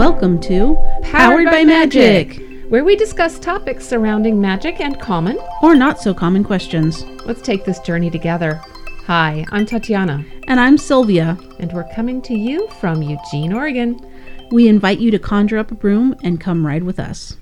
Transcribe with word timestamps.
Welcome 0.00 0.40
to 0.44 0.78
Powered, 1.02 1.44
by, 1.44 1.62
Magic. 1.62 2.40
where 2.70 2.84
we 2.84 2.96
discuss 2.96 3.38
topics 3.38 3.86
surrounding 3.86 4.40
magic 4.40 4.80
and 4.80 4.98
common. 4.98 5.38
or 5.60 5.74
not 5.74 6.00
so 6.00 6.14
common 6.14 6.42
questions. 6.42 7.04
Let's 7.26 7.42
take 7.42 7.66
this 7.66 7.80
journey 7.80 8.08
together. 8.08 8.54
Hi, 9.04 9.44
I'm 9.52 9.66
Tatiana, 9.66 10.24
And 10.48 10.58
I'm 10.58 10.78
Sylvia. 10.78 11.36
and 11.58 11.70
we're 11.74 11.86
coming 11.94 12.22
to 12.22 12.34
you 12.34 12.66
from 12.80 13.02
Eugene, 13.02 13.52
Oregon. 13.52 14.00
We 14.50 14.68
invite 14.68 15.00
you 15.00 15.10
to 15.10 15.18
conjure 15.18 15.58
up 15.58 15.70
a 15.70 15.74
broom 15.74 16.16
and 16.24 16.40
come 16.40 16.66
ride 16.66 16.84
with 16.84 16.98
us. 16.98 17.36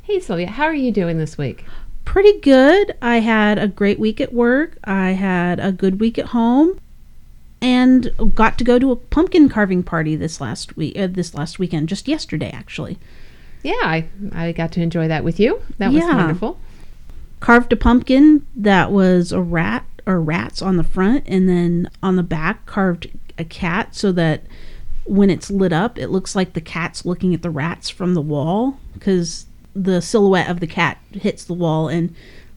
Hey, 0.00 0.18
Sylvia, 0.18 0.46
how 0.46 0.64
are 0.64 0.74
you 0.74 0.92
doing 0.92 1.18
this 1.18 1.36
week? 1.36 1.66
Pretty 2.06 2.40
good. 2.40 2.96
I 3.02 3.18
had 3.18 3.58
a 3.58 3.68
great 3.68 3.98
week 4.00 4.18
at 4.18 4.32
work. 4.32 4.78
I 4.84 5.10
had 5.10 5.60
a 5.60 5.70
good 5.72 6.00
week 6.00 6.18
at 6.18 6.26
home. 6.28 6.80
And 7.62 8.10
got 8.34 8.58
to 8.58 8.64
go 8.64 8.78
to 8.78 8.90
a 8.90 8.96
pumpkin 8.96 9.48
carving 9.48 9.82
party 9.84 10.16
this 10.16 10.40
last 10.40 10.76
week. 10.76 10.98
Uh, 10.98 11.06
this 11.06 11.32
last 11.32 11.58
weekend, 11.58 11.88
just 11.88 12.08
yesterday, 12.08 12.50
actually. 12.52 12.98
Yeah, 13.62 13.74
I, 13.82 14.06
I 14.32 14.50
got 14.52 14.72
to 14.72 14.82
enjoy 14.82 15.06
that 15.08 15.22
with 15.22 15.38
you. 15.38 15.62
That 15.78 15.92
was 15.92 16.02
Yeah. 16.02 16.16
wonderful. 16.16 16.58
Carved 17.38 17.72
a 17.72 17.76
pumpkin 17.76 18.44
that 18.56 18.90
was 18.90 19.30
a 19.32 19.40
rat 19.40 19.84
or 20.06 20.20
rats 20.20 20.60
on 20.60 20.76
the 20.76 20.82
front, 20.84 21.24
and 21.28 21.48
then 21.48 21.88
on 22.02 22.16
the 22.16 22.22
back 22.24 22.66
carved 22.66 23.08
a 23.38 23.44
cat 23.44 23.94
so 23.94 24.10
that 24.12 24.42
when 25.04 25.30
it's 25.30 25.50
lit 25.50 25.72
up, 25.72 25.98
it 25.98 26.08
looks 26.08 26.34
like 26.34 26.52
the 26.54 26.60
cat's 26.60 27.04
looking 27.04 27.32
at 27.34 27.42
the 27.42 27.50
rats 27.50 27.88
from 27.88 28.14
the 28.14 28.20
wall 28.20 28.78
because 28.94 29.46
the 29.74 30.02
silhouette 30.02 30.48
of 30.50 30.58
the 30.60 30.66
cat 30.66 30.98
hits 31.12 31.44
the 31.44 31.54
wall 31.54 31.88
and 31.88 32.14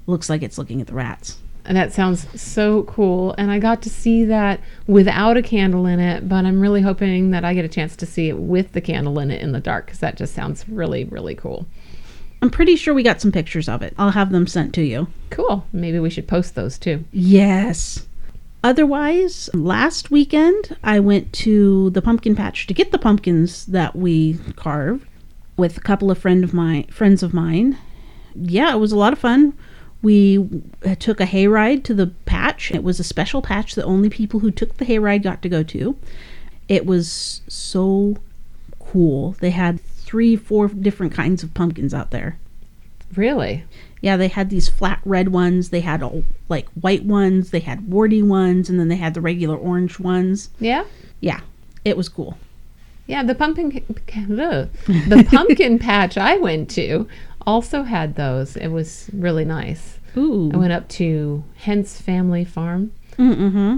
looks 0.07 0.29
like 0.29 0.41
it's 0.43 0.57
looking 0.57 0.81
at 0.81 0.87
the 0.87 0.93
rats. 0.93 1.37
And 1.65 1.75
that 1.75 1.93
sounds 1.93 2.27
so 2.39 2.83
cool. 2.83 3.33
And 3.37 3.49
I 3.49 3.59
got 3.59 3.81
to 3.83 3.89
see 3.89 4.23
that 4.25 4.59
without 4.87 5.35
a 5.35 5.41
candle 5.41 5.85
in 5.85 5.99
it, 5.99 6.29
but 6.29 6.45
I'm 6.45 6.59
really 6.59 6.81
hoping 6.81 7.31
that 7.31 7.43
I 7.43 7.53
get 7.53 7.65
a 7.65 7.69
chance 7.69 7.95
to 7.97 8.05
see 8.05 8.29
it 8.29 8.37
with 8.37 8.73
the 8.73 8.81
candle 8.81 9.19
in 9.19 9.31
it 9.31 9.41
in 9.41 9.51
the 9.51 9.59
dark 9.59 9.85
because 9.85 9.99
that 9.99 10.15
just 10.15 10.35
sounds 10.35 10.67
really, 10.69 11.05
really 11.05 11.35
cool. 11.35 11.65
I'm 12.41 12.51
pretty 12.51 12.75
sure 12.75 12.93
we 12.93 13.01
got 13.01 13.21
some 13.21 13.31
pictures 13.31 13.67
of 13.67 13.81
it. 13.81 13.95
I'll 13.97 14.11
have 14.11 14.31
them 14.31 14.45
sent 14.45 14.73
to 14.75 14.83
you. 14.83 15.07
Cool. 15.31 15.65
Maybe 15.73 15.97
we 15.99 16.11
should 16.11 16.27
post 16.27 16.53
those 16.53 16.77
too. 16.77 17.03
Yes. 17.11 18.05
Otherwise, 18.63 19.49
last 19.53 20.11
weekend 20.11 20.77
I 20.83 20.99
went 20.99 21.33
to 21.33 21.89
the 21.91 22.01
pumpkin 22.01 22.35
patch 22.35 22.67
to 22.67 22.73
get 22.73 22.91
the 22.91 22.99
pumpkins 22.99 23.65
that 23.67 23.95
we 23.95 24.39
carved 24.55 25.07
with 25.57 25.77
a 25.77 25.81
couple 25.81 26.11
of 26.11 26.17
friend 26.17 26.43
of 26.43 26.53
my 26.53 26.85
friends 26.91 27.23
of 27.23 27.33
mine. 27.33 27.77
Yeah, 28.35 28.73
it 28.73 28.79
was 28.79 28.91
a 28.91 28.97
lot 28.97 29.13
of 29.13 29.19
fun. 29.19 29.57
We 30.05 30.61
took 30.99 31.19
a 31.19 31.25
hayride 31.25 31.83
to 31.85 31.95
the 31.95 32.07
patch. 32.25 32.69
It 32.69 32.83
was 32.83 32.99
a 32.99 33.03
special 33.03 33.41
patch 33.41 33.73
that 33.73 33.85
only 33.85 34.07
people 34.07 34.39
who 34.39 34.51
took 34.51 34.77
the 34.77 34.85
hayride 34.85 35.23
got 35.23 35.41
to 35.41 35.49
go 35.49 35.63
to. 35.63 35.97
It 36.69 36.85
was 36.85 37.41
so 37.47 38.17
cool. 38.77 39.31
They 39.39 39.49
had 39.49 39.81
three, 39.81 40.35
four 40.35 40.67
different 40.67 41.11
kinds 41.11 41.41
of 41.41 41.55
pumpkins 41.55 41.91
out 41.91 42.11
there. 42.11 42.37
Really? 43.15 43.63
Yeah, 44.01 44.15
they 44.15 44.27
had 44.27 44.51
these 44.51 44.69
flat 44.69 45.01
red 45.05 45.29
ones. 45.29 45.71
They 45.71 45.79
had 45.81 46.03
all, 46.03 46.23
like 46.49 46.69
white 46.73 47.03
ones. 47.03 47.49
They 47.49 47.61
had 47.61 47.89
warty 47.89 48.21
ones, 48.21 48.69
and 48.69 48.79
then 48.79 48.89
they 48.89 48.97
had 48.97 49.15
the 49.15 49.21
regular 49.21 49.57
orange 49.57 49.99
ones. 49.99 50.51
Yeah? 50.59 50.83
Yeah, 51.19 51.39
it 51.83 51.97
was 51.97 52.09
cool. 52.09 52.37
Yeah, 53.07 53.23
the 53.23 53.33
pumpkin 53.33 53.83
ugh. 54.39 54.69
the 54.85 55.27
pumpkin 55.31 55.79
patch 55.89 56.15
I 56.15 56.37
went 56.37 56.69
to 56.71 57.07
also 57.45 57.83
had 57.83 58.15
those. 58.15 58.55
It 58.55 58.67
was 58.67 59.09
really 59.13 59.45
nice. 59.45 59.94
Ooh. 60.17 60.51
I 60.53 60.57
went 60.57 60.73
up 60.73 60.87
to 60.89 61.43
Hentze 61.63 62.01
Family 62.01 62.45
Farm 62.45 62.91
Mm-hmm. 63.17 63.77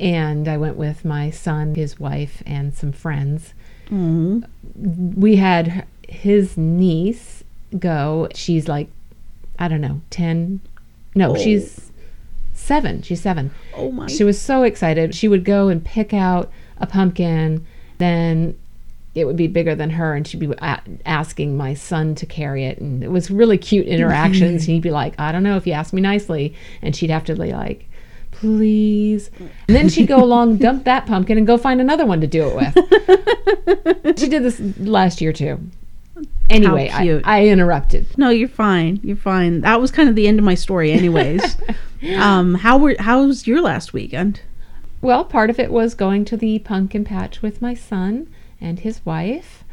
and 0.00 0.48
I 0.48 0.56
went 0.56 0.76
with 0.76 1.04
my 1.04 1.30
son, 1.30 1.74
his 1.76 1.98
wife, 2.00 2.42
and 2.46 2.74
some 2.74 2.92
friends. 2.92 3.54
Mm. 3.90 4.44
We 5.16 5.36
had 5.36 5.86
his 6.08 6.56
niece 6.56 7.44
go. 7.78 8.28
She's 8.34 8.66
like, 8.68 8.88
I 9.58 9.68
don't 9.68 9.80
know, 9.80 10.00
10. 10.10 10.60
No, 11.14 11.32
Oh. 11.32 11.36
she's 11.36 11.90
seven. 12.54 13.02
She's 13.02 13.20
seven. 13.20 13.52
Oh 13.74 13.92
my. 13.92 14.06
She 14.08 14.24
was 14.24 14.40
so 14.40 14.64
excited. 14.64 15.14
She 15.14 15.28
would 15.28 15.44
go 15.44 15.68
and 15.68 15.84
pick 15.84 16.12
out 16.12 16.50
a 16.78 16.86
pumpkin, 16.86 17.64
then 17.98 18.58
it 19.16 19.24
would 19.24 19.36
be 19.36 19.48
bigger 19.48 19.74
than 19.74 19.88
her, 19.90 20.14
and 20.14 20.28
she'd 20.28 20.40
be 20.40 20.52
a- 20.58 20.82
asking 21.06 21.56
my 21.56 21.72
son 21.72 22.14
to 22.16 22.26
carry 22.26 22.66
it. 22.66 22.78
And 22.78 23.02
it 23.02 23.10
was 23.10 23.30
really 23.30 23.56
cute 23.56 23.86
interactions. 23.86 24.64
He'd 24.64 24.82
be 24.82 24.90
like, 24.90 25.18
I 25.18 25.32
don't 25.32 25.42
know 25.42 25.56
if 25.56 25.66
you 25.66 25.72
ask 25.72 25.94
me 25.94 26.02
nicely. 26.02 26.54
And 26.82 26.94
she'd 26.94 27.08
have 27.08 27.24
to 27.24 27.34
be 27.34 27.52
like, 27.52 27.88
please. 28.30 29.30
And 29.38 29.74
then 29.74 29.88
she'd 29.88 30.06
go 30.06 30.22
along, 30.22 30.56
dump 30.58 30.84
that 30.84 31.06
pumpkin, 31.06 31.38
and 31.38 31.46
go 31.46 31.56
find 31.56 31.80
another 31.80 32.04
one 32.04 32.20
to 32.20 32.26
do 32.26 32.46
it 32.46 32.74
with. 34.04 34.18
she 34.18 34.28
did 34.28 34.42
this 34.42 34.60
last 34.78 35.22
year 35.22 35.32
too. 35.32 35.60
Anyway, 36.50 36.90
I. 36.92 37.20
I 37.24 37.46
interrupted. 37.46 38.06
No, 38.18 38.28
you're 38.28 38.48
fine. 38.48 39.00
You're 39.02 39.16
fine. 39.16 39.62
That 39.62 39.80
was 39.80 39.90
kind 39.90 40.10
of 40.10 40.14
the 40.14 40.28
end 40.28 40.38
of 40.38 40.44
my 40.44 40.54
story, 40.54 40.92
anyways. 40.92 41.56
um, 42.18 42.54
how 42.54 42.76
were 42.76 42.96
how 42.98 43.24
was 43.24 43.46
your 43.46 43.62
last 43.62 43.94
weekend? 43.94 44.42
Well, 45.00 45.24
part 45.24 45.48
of 45.50 45.58
it 45.58 45.72
was 45.72 45.94
going 45.94 46.26
to 46.26 46.36
the 46.36 46.58
pumpkin 46.58 47.04
patch 47.04 47.42
with 47.42 47.62
my 47.62 47.74
son 47.74 48.28
and 48.60 48.80
his 48.80 49.04
wife. 49.04 49.64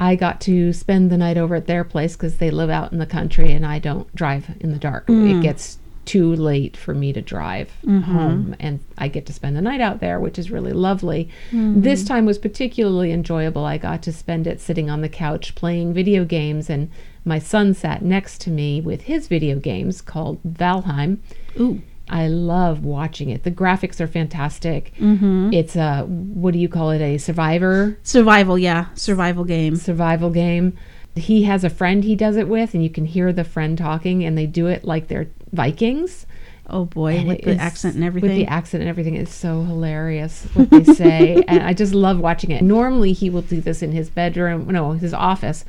I 0.00 0.16
got 0.16 0.40
to 0.42 0.72
spend 0.72 1.10
the 1.10 1.16
night 1.16 1.36
over 1.36 1.54
at 1.54 1.66
their 1.66 1.84
place 1.84 2.16
because 2.16 2.38
they 2.38 2.50
live 2.50 2.70
out 2.70 2.92
in 2.92 2.98
the 2.98 3.06
country 3.06 3.52
and 3.52 3.64
I 3.64 3.78
don't 3.78 4.12
drive 4.14 4.50
in 4.60 4.72
the 4.72 4.78
dark. 4.78 5.04
It 5.08 5.12
mm. 5.12 5.42
gets 5.42 5.78
too 6.04 6.34
late 6.34 6.76
for 6.76 6.94
me 6.94 7.12
to 7.12 7.22
drive 7.22 7.70
mm-hmm. 7.84 8.00
home 8.00 8.56
and 8.58 8.80
I 8.98 9.06
get 9.06 9.26
to 9.26 9.32
spend 9.32 9.56
the 9.56 9.60
night 9.60 9.80
out 9.80 10.00
there, 10.00 10.18
which 10.18 10.38
is 10.38 10.50
really 10.50 10.72
lovely. 10.72 11.28
Mm. 11.52 11.82
This 11.82 12.04
time 12.04 12.26
was 12.26 12.38
particularly 12.38 13.12
enjoyable. 13.12 13.64
I 13.64 13.78
got 13.78 14.02
to 14.02 14.12
spend 14.12 14.46
it 14.46 14.60
sitting 14.60 14.90
on 14.90 15.02
the 15.02 15.08
couch 15.08 15.54
playing 15.54 15.94
video 15.94 16.24
games 16.24 16.68
and 16.68 16.90
my 17.24 17.38
son 17.38 17.72
sat 17.72 18.02
next 18.02 18.40
to 18.42 18.50
me 18.50 18.80
with 18.80 19.02
his 19.02 19.28
video 19.28 19.60
games 19.60 20.00
called 20.00 20.42
Valheim. 20.42 21.18
Ooh. 21.60 21.80
I 22.08 22.26
love 22.28 22.84
watching 22.84 23.30
it. 23.30 23.42
The 23.44 23.50
graphics 23.50 24.00
are 24.00 24.06
fantastic. 24.06 24.92
Mm-hmm. 24.98 25.52
It's 25.52 25.76
a 25.76 26.02
what 26.02 26.52
do 26.52 26.58
you 26.58 26.68
call 26.68 26.90
it? 26.90 27.00
A 27.00 27.16
survivor 27.18 27.96
Survival, 28.02 28.58
yeah, 28.58 28.86
survival 28.94 29.44
game. 29.44 29.76
survival 29.76 30.30
game. 30.30 30.76
He 31.14 31.42
has 31.44 31.62
a 31.64 31.70
friend 31.70 32.04
he 32.04 32.16
does 32.16 32.36
it 32.36 32.48
with, 32.48 32.74
and 32.74 32.82
you 32.82 32.88
can 32.90 33.04
hear 33.06 33.32
the 33.32 33.44
friend 33.44 33.76
talking, 33.76 34.24
and 34.24 34.36
they 34.36 34.46
do 34.46 34.66
it 34.66 34.84
like 34.84 35.08
they're 35.08 35.28
Vikings. 35.52 36.26
Oh 36.68 36.84
boy, 36.86 37.16
And 37.16 37.28
with 37.28 37.42
the 37.42 37.50
is- 37.50 37.58
accent 37.58 37.96
and 37.96 38.04
everything. 38.04 38.30
With 38.30 38.38
the 38.38 38.46
accent 38.46 38.82
and 38.82 38.88
everything, 38.88 39.16
it's 39.16 39.34
so 39.34 39.62
hilarious 39.62 40.44
what 40.54 40.70
they 40.70 40.84
say, 40.84 41.42
and 41.48 41.62
I 41.62 41.74
just 41.74 41.92
love 41.94 42.18
watching 42.18 42.50
it. 42.50 42.62
Normally, 42.62 43.12
he 43.12 43.28
will 43.30 43.42
do 43.42 43.60
this 43.60 43.82
in 43.82 43.92
his 43.92 44.08
bedroom, 44.08 44.66
no, 44.68 44.92
his 44.92 45.12
office, 45.12 45.64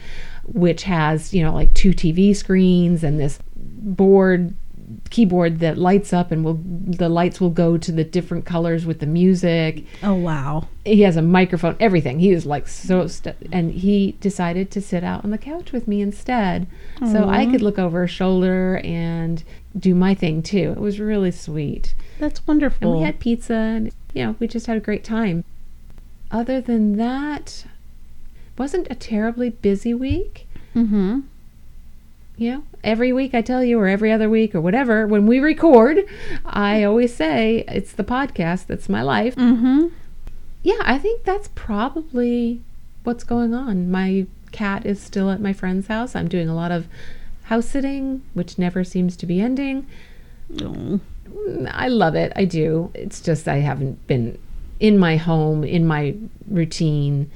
which 0.45 0.83
has 0.83 1.33
you 1.33 1.44
know 1.44 1.53
like 1.53 1.73
two 1.73 1.91
TV 1.91 2.33
screens 2.35 3.03
and 3.03 3.19
this 3.19 3.39
board 3.55 4.53
keyboard 5.09 5.59
that 5.59 5.77
lights 5.77 6.13
up 6.13 6.31
and 6.31 6.43
will 6.43 6.59
the 6.63 7.09
lights 7.09 7.39
will 7.41 7.49
go 7.49 7.77
to 7.77 7.91
the 7.91 8.03
different 8.03 8.45
colors 8.45 8.85
with 8.85 8.99
the 8.99 9.05
music. 9.05 9.85
Oh 10.01 10.13
wow. 10.13 10.67
he 10.85 11.01
has 11.01 11.15
a 11.17 11.21
microphone 11.21 11.75
everything. 11.79 12.19
He 12.19 12.31
is 12.31 12.45
like 12.45 12.67
so 12.67 13.07
st- 13.07 13.35
and 13.51 13.71
he 13.71 14.13
decided 14.19 14.71
to 14.71 14.81
sit 14.81 15.03
out 15.03 15.23
on 15.23 15.31
the 15.31 15.37
couch 15.37 15.71
with 15.71 15.87
me 15.87 16.01
instead. 16.01 16.67
So 17.11 17.27
i 17.27 17.45
could 17.45 17.61
look 17.61 17.77
over 17.79 18.03
his 18.03 18.11
shoulder 18.11 18.79
and 18.83 19.43
do 19.77 19.93
my 19.95 20.13
thing 20.13 20.41
too. 20.43 20.71
It 20.71 20.79
was 20.79 20.99
really 20.99 21.31
sweet. 21.31 21.95
That's 22.19 22.45
wonderful. 22.47 22.91
and 22.91 22.99
we 22.99 23.05
had 23.05 23.19
pizza 23.19 23.53
and 23.53 23.91
you 24.13 24.25
know 24.25 24.35
we 24.39 24.47
just 24.47 24.67
had 24.67 24.77
a 24.77 24.81
great 24.81 25.03
time. 25.03 25.43
Other 26.31 26.59
than 26.61 26.97
that 26.97 27.65
wasn't 28.57 28.87
a 28.89 28.95
terribly 28.95 29.49
busy 29.49 29.93
week. 29.93 30.47
Mm-hmm. 30.75 31.21
You 32.38 32.51
know, 32.51 32.63
every 32.83 33.13
week 33.13 33.33
I 33.33 33.41
tell 33.41 33.63
you, 33.63 33.80
or 33.80 33.88
every 33.88 34.12
other 34.12 34.30
week, 34.30 34.53
or 34.53 34.62
whatever, 34.62 35.07
when 35.07 35.25
we 35.25 35.39
record, 35.39 36.06
I 36.45 36.83
always 36.83 37.13
say 37.13 37.63
it's 37.68 37.94
the 37.94 38.03
podcast 38.03 38.68
that's 38.68 38.89
my 38.89 39.01
life. 39.01 39.35
Mm-hmm. 39.35 39.88
Yeah, 40.62 40.81
I 40.81 40.97
think 40.97 41.24
that's 41.24 41.50
probably 41.56 42.62
what's 43.03 43.24
going 43.24 43.53
on. 43.53 43.91
My 43.91 44.27
cat 44.51 44.85
is 44.85 45.01
still 45.01 45.30
at 45.30 45.41
my 45.41 45.51
friend's 45.51 45.88
house. 45.88 46.15
I'm 46.15 46.27
doing 46.27 46.47
a 46.47 46.56
lot 46.56 46.71
of 46.71 46.88
house 47.44 47.68
sitting, 47.68 48.21
which 48.33 48.57
never 48.57 48.83
seems 48.83 49.18
to 49.18 49.25
be 49.25 49.41
ending. 49.41 49.85
I 51.69 51.88
love 51.88 52.15
it. 52.15 52.31
I 52.35 52.45
do. 52.45 52.91
It's 52.94 53.19
just 53.19 53.47
I 53.47 53.57
haven't 53.57 54.06
been 54.07 54.38
in 54.80 54.97
my 54.97 55.18
home, 55.18 55.63
in 55.63 55.85
my 55.85 56.15
routine 56.47 57.30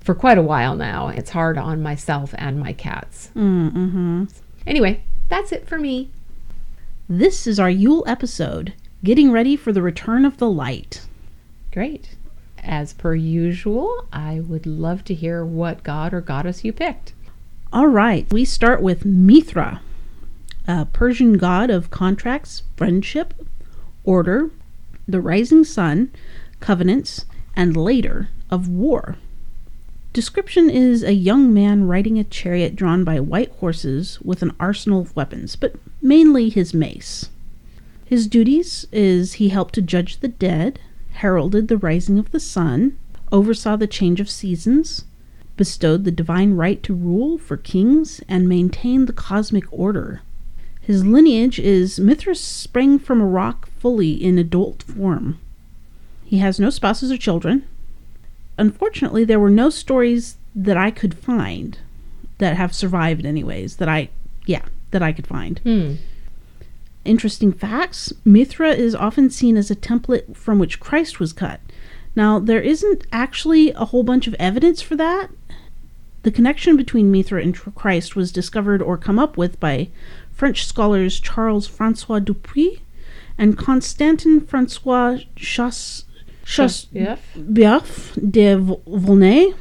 for 0.00 0.14
quite 0.14 0.38
a 0.38 0.42
while 0.42 0.76
now. 0.76 1.08
It's 1.08 1.30
hard 1.30 1.58
on 1.58 1.82
myself 1.82 2.34
and 2.38 2.60
my 2.60 2.72
cats. 2.72 3.30
Mm-hmm. 3.34 4.24
Anyway, 4.66 5.02
that's 5.28 5.52
it 5.52 5.66
for 5.66 5.78
me. 5.78 6.10
This 7.08 7.46
is 7.46 7.60
our 7.60 7.70
Yule 7.70 8.04
episode, 8.06 8.72
getting 9.02 9.30
ready 9.30 9.56
for 9.56 9.72
the 9.72 9.82
return 9.82 10.24
of 10.24 10.38
the 10.38 10.48
light. 10.48 11.06
Great. 11.72 12.16
As 12.62 12.94
per 12.94 13.14
usual, 13.14 14.06
I 14.12 14.40
would 14.40 14.64
love 14.64 15.04
to 15.04 15.14
hear 15.14 15.44
what 15.44 15.82
god 15.82 16.14
or 16.14 16.22
goddess 16.22 16.64
you 16.64 16.72
picked. 16.72 17.12
All 17.72 17.88
right, 17.88 18.32
we 18.32 18.44
start 18.44 18.80
with 18.80 19.04
Mithra, 19.04 19.82
a 20.66 20.86
Persian 20.86 21.34
god 21.34 21.68
of 21.68 21.90
contracts, 21.90 22.62
friendship, 22.76 23.34
order, 24.04 24.50
the 25.06 25.20
rising 25.20 25.64
sun, 25.64 26.10
covenants, 26.60 27.26
and 27.54 27.76
later 27.76 28.30
of 28.50 28.68
war. 28.68 29.16
Description 30.14 30.70
is 30.70 31.02
a 31.02 31.12
young 31.12 31.52
man 31.52 31.88
riding 31.88 32.20
a 32.20 32.24
chariot 32.24 32.76
drawn 32.76 33.02
by 33.02 33.18
white 33.18 33.50
horses 33.58 34.20
with 34.22 34.42
an 34.42 34.52
arsenal 34.60 35.00
of 35.00 35.14
weapons, 35.16 35.56
but 35.56 35.74
mainly 36.00 36.50
his 36.50 36.72
mace. 36.72 37.30
His 38.04 38.28
duties 38.28 38.86
is 38.92 39.34
he 39.34 39.48
helped 39.48 39.74
to 39.74 39.82
judge 39.82 40.20
the 40.20 40.28
dead, 40.28 40.78
heralded 41.14 41.66
the 41.66 41.76
rising 41.76 42.16
of 42.20 42.30
the 42.30 42.38
sun, 42.38 42.96
oversaw 43.32 43.74
the 43.74 43.88
change 43.88 44.20
of 44.20 44.30
seasons, 44.30 45.04
bestowed 45.56 46.04
the 46.04 46.12
divine 46.12 46.52
right 46.52 46.80
to 46.84 46.94
rule 46.94 47.36
for 47.36 47.56
kings, 47.56 48.20
and 48.28 48.48
maintained 48.48 49.08
the 49.08 49.12
cosmic 49.12 49.64
order. 49.72 50.22
His 50.80 51.04
lineage 51.04 51.58
is 51.58 51.98
Mithras 51.98 52.40
sprang 52.40 53.00
from 53.00 53.20
a 53.20 53.26
rock 53.26 53.68
fully 53.80 54.12
in 54.12 54.38
adult 54.38 54.84
form. 54.84 55.40
He 56.24 56.38
has 56.38 56.60
no 56.60 56.70
spouses 56.70 57.10
or 57.10 57.16
children. 57.16 57.64
Unfortunately, 58.58 59.24
there 59.24 59.40
were 59.40 59.50
no 59.50 59.70
stories 59.70 60.36
that 60.54 60.76
I 60.76 60.90
could 60.90 61.14
find 61.14 61.78
that 62.38 62.56
have 62.56 62.74
survived, 62.74 63.26
anyways, 63.26 63.76
that 63.76 63.88
I, 63.88 64.10
yeah, 64.46 64.64
that 64.90 65.02
I 65.02 65.12
could 65.12 65.26
find. 65.26 65.58
Hmm. 65.60 65.94
Interesting 67.04 67.52
facts 67.52 68.12
Mithra 68.24 68.70
is 68.70 68.94
often 68.94 69.28
seen 69.28 69.56
as 69.56 69.70
a 69.70 69.76
template 69.76 70.36
from 70.36 70.58
which 70.58 70.80
Christ 70.80 71.20
was 71.20 71.32
cut. 71.32 71.60
Now, 72.16 72.38
there 72.38 72.60
isn't 72.60 73.06
actually 73.12 73.72
a 73.72 73.86
whole 73.86 74.04
bunch 74.04 74.26
of 74.26 74.34
evidence 74.38 74.80
for 74.80 74.96
that. 74.96 75.28
The 76.22 76.30
connection 76.30 76.76
between 76.76 77.10
Mithra 77.10 77.42
and 77.42 77.54
Christ 77.74 78.16
was 78.16 78.32
discovered 78.32 78.80
or 78.80 78.96
come 78.96 79.18
up 79.18 79.36
with 79.36 79.60
by 79.60 79.88
French 80.32 80.64
scholars 80.64 81.20
Charles 81.20 81.66
Francois 81.66 82.20
Dupuy 82.20 82.80
and 83.36 83.58
Constantin 83.58 84.40
Francois 84.40 85.18
Chas- 85.36 86.04
Chas- 86.44 86.86
Yes. 86.92 87.18
Biaf 87.36 88.18
de 88.30 88.56
Vol- 88.56 88.82
Volnay. 88.86 89.54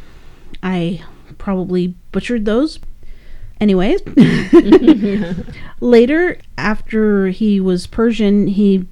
I 0.62 1.02
probably 1.38 1.96
butchered 2.12 2.46
those. 2.46 2.80
Anyways, 3.62 4.02
later, 5.80 6.38
after 6.58 7.28
he 7.28 7.60
was 7.60 7.88
Persian, 7.88 8.48
he 8.48 8.88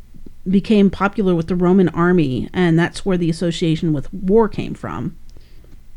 became 0.50 0.90
popular 0.90 1.36
with 1.36 1.48
the 1.48 1.56
Roman 1.56 1.90
army, 1.90 2.50
and 2.54 2.78
that's 2.80 3.06
where 3.06 3.18
the 3.18 3.30
association 3.30 3.94
with 3.94 4.12
war 4.14 4.48
came 4.48 4.74
from. 4.74 5.18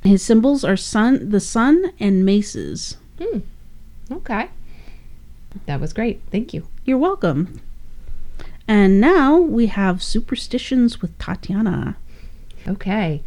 His 0.02 0.22
symbols 0.22 0.64
are 0.64 0.76
sun, 0.76 1.30
the 1.30 1.40
sun, 1.40 1.92
and 2.00 2.24
maces. 2.26 2.96
Hmm. 3.20 3.38
Okay. 4.10 4.48
That 5.66 5.80
was 5.80 5.92
great. 5.92 6.20
Thank 6.30 6.52
you. 6.52 6.66
You're 6.84 6.98
welcome. 6.98 7.60
And 8.66 9.00
now 9.00 9.38
we 9.38 9.66
have 9.66 10.02
superstitions 10.02 11.02
with 11.02 11.16
Tatiana. 11.18 11.96
Okay. 12.66 13.22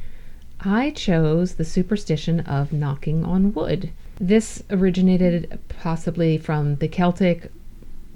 I 0.59 0.89
chose 0.91 1.55
the 1.55 1.65
superstition 1.65 2.39
of 2.41 2.73
knocking 2.73 3.23
on 3.23 3.53
wood. 3.53 3.91
This 4.19 4.63
originated 4.71 5.59
possibly 5.69 6.39
from 6.39 6.77
the 6.77 6.87
Celtic, 6.87 7.51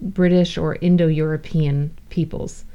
British, 0.01 0.57
or 0.57 0.77
Indo 0.81 1.07
European 1.07 1.95
peoples. 2.09 2.65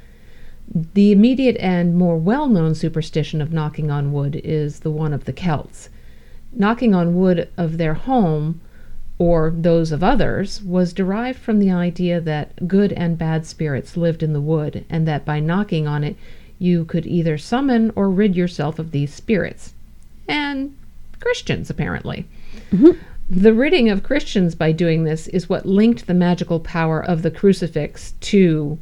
The 0.73 1.11
immediate 1.11 1.57
and 1.57 1.95
more 1.95 2.17
well 2.17 2.47
known 2.47 2.75
superstition 2.75 3.41
of 3.41 3.51
knocking 3.51 3.91
on 3.91 4.13
wood 4.13 4.39
is 4.43 4.79
the 4.81 4.91
one 4.91 5.13
of 5.13 5.25
the 5.25 5.33
Celts. 5.33 5.89
Knocking 6.53 6.95
on 6.95 7.15
wood 7.15 7.49
of 7.57 7.77
their 7.77 7.95
home 7.95 8.61
or 9.19 9.51
those 9.55 9.91
of 9.91 10.03
others 10.03 10.61
was 10.61 10.93
derived 10.93 11.39
from 11.39 11.59
the 11.59 11.71
idea 11.71 12.21
that 12.21 12.67
good 12.67 12.93
and 12.93 13.17
bad 13.17 13.45
spirits 13.45 13.97
lived 13.97 14.21
in 14.21 14.33
the 14.33 14.41
wood 14.41 14.85
and 14.89 15.07
that 15.07 15.25
by 15.25 15.39
knocking 15.39 15.87
on 15.87 16.03
it 16.03 16.15
you 16.59 16.85
could 16.85 17.05
either 17.05 17.37
summon 17.37 17.91
or 17.95 18.09
rid 18.09 18.35
yourself 18.35 18.79
of 18.79 18.91
these 18.91 19.13
spirits. 19.13 19.73
And 20.27 20.75
Christians, 21.19 21.69
apparently. 21.69 22.27
Mm-hmm. 22.71 22.91
The 23.29 23.53
ridding 23.53 23.89
of 23.89 24.03
Christians 24.03 24.55
by 24.55 24.71
doing 24.71 25.03
this 25.03 25.27
is 25.27 25.49
what 25.49 25.65
linked 25.65 26.07
the 26.07 26.13
magical 26.13 26.59
power 26.59 27.03
of 27.03 27.21
the 27.21 27.31
crucifix 27.31 28.13
to 28.21 28.79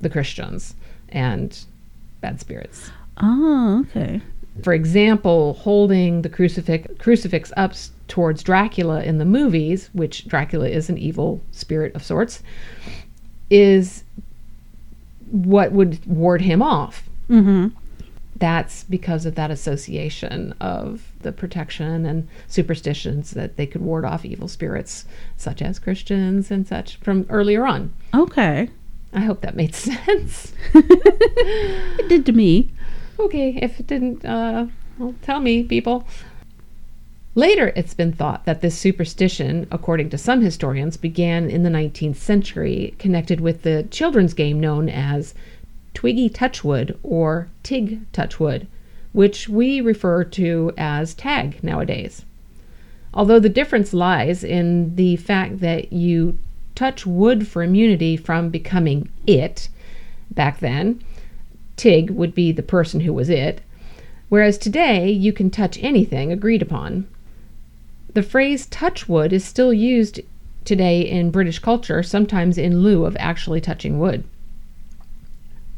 the 0.00 0.10
Christians 0.10 0.74
and 1.08 1.58
bad 2.20 2.40
spirits. 2.40 2.90
Oh, 3.18 3.84
okay. 3.88 4.20
For 4.62 4.74
example, 4.74 5.54
holding 5.54 6.22
the 6.22 6.28
crucifix 6.28 6.86
crucifix 6.98 7.52
up 7.56 7.72
towards 8.08 8.42
Dracula 8.42 9.02
in 9.02 9.18
the 9.18 9.24
movies, 9.24 9.90
which 9.92 10.26
Dracula 10.26 10.68
is 10.68 10.88
an 10.88 10.98
evil 10.98 11.40
spirit 11.52 11.94
of 11.94 12.02
sorts, 12.02 12.42
is 13.50 14.04
what 15.30 15.72
would 15.72 16.04
ward 16.06 16.42
him 16.42 16.62
off. 16.62 17.08
Mm-hmm. 17.28 17.68
That's 18.36 18.84
because 18.84 19.26
of 19.26 19.36
that 19.36 19.50
association 19.50 20.54
of 20.60 21.12
the 21.20 21.32
protection 21.32 22.04
and 22.04 22.28
superstitions 22.48 23.30
that 23.30 23.56
they 23.56 23.66
could 23.66 23.80
ward 23.80 24.04
off 24.04 24.24
evil 24.24 24.48
spirits, 24.48 25.06
such 25.36 25.62
as 25.62 25.78
Christians 25.78 26.50
and 26.50 26.66
such, 26.66 26.96
from 26.96 27.26
earlier 27.30 27.66
on. 27.66 27.92
Okay. 28.12 28.68
I 29.12 29.20
hope 29.20 29.40
that 29.42 29.54
made 29.54 29.74
sense. 29.74 30.52
It 30.74 32.08
did 32.08 32.26
to 32.26 32.32
me. 32.32 32.70
Okay, 33.18 33.58
if 33.62 33.78
it 33.78 33.86
didn't, 33.86 34.24
uh, 34.24 34.66
well, 34.98 35.14
tell 35.22 35.40
me, 35.40 35.62
people. 35.62 36.06
Later, 37.36 37.72
it's 37.74 37.94
been 37.94 38.12
thought 38.12 38.44
that 38.44 38.60
this 38.60 38.78
superstition, 38.78 39.66
according 39.72 40.08
to 40.10 40.18
some 40.18 40.40
historians, 40.40 40.96
began 40.96 41.50
in 41.50 41.64
the 41.64 41.70
19th 41.70 42.14
century, 42.14 42.94
connected 43.00 43.40
with 43.40 43.62
the 43.62 43.88
children's 43.90 44.34
game 44.34 44.60
known 44.60 44.88
as 44.88 45.34
Tiggy 45.94 46.28
Touchwood 46.28 46.96
or 47.02 47.48
Tig 47.64 48.00
Touchwood, 48.12 48.68
which 49.12 49.48
we 49.48 49.80
refer 49.80 50.22
to 50.22 50.72
as 50.78 51.12
tag 51.12 51.58
nowadays. 51.64 52.24
Although 53.12 53.40
the 53.40 53.48
difference 53.48 53.92
lies 53.92 54.44
in 54.44 54.94
the 54.94 55.16
fact 55.16 55.58
that 55.58 55.92
you 55.92 56.38
touch 56.76 57.04
wood 57.04 57.48
for 57.48 57.64
immunity 57.64 58.16
from 58.16 58.48
becoming 58.48 59.08
it 59.26 59.68
back 60.30 60.60
then, 60.60 61.02
Tig 61.76 62.10
would 62.10 62.32
be 62.32 62.52
the 62.52 62.62
person 62.62 63.00
who 63.00 63.12
was 63.12 63.28
it, 63.28 63.60
whereas 64.28 64.56
today 64.56 65.10
you 65.10 65.32
can 65.32 65.50
touch 65.50 65.82
anything 65.82 66.30
agreed 66.30 66.62
upon. 66.62 67.08
The 68.14 68.22
phrase 68.22 68.66
touch 68.66 69.08
wood 69.08 69.32
is 69.32 69.44
still 69.44 69.72
used 69.72 70.20
today 70.64 71.00
in 71.00 71.32
British 71.32 71.58
culture, 71.58 72.02
sometimes 72.02 72.56
in 72.56 72.78
lieu 72.78 73.04
of 73.04 73.16
actually 73.18 73.60
touching 73.60 73.98
wood. 73.98 74.22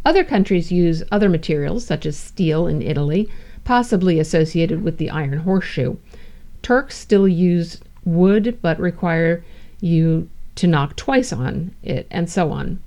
Other 0.05 0.23
countries 0.23 0.71
use 0.71 1.03
other 1.11 1.31
materials, 1.31 1.87
such 1.87 2.05
as 2.05 2.17
steel 2.17 2.67
in 2.67 2.83
Italy, 2.83 3.29
possibly 3.65 4.21
associated 4.21 4.85
with 4.85 4.99
the 4.99 5.11
iron 5.11 5.39
horseshoe. 5.39 5.97
Turks 6.63 6.97
still 6.97 7.27
use 7.27 7.81
wood 8.05 8.59
but 8.61 8.79
require 8.79 9.43
you 9.81 10.29
to 10.57 10.67
knock 10.67 10.95
twice 10.95 11.33
on 11.33 11.75
it, 11.83 12.07
and 12.11 12.31
so 12.31 12.53
on. 12.53 12.81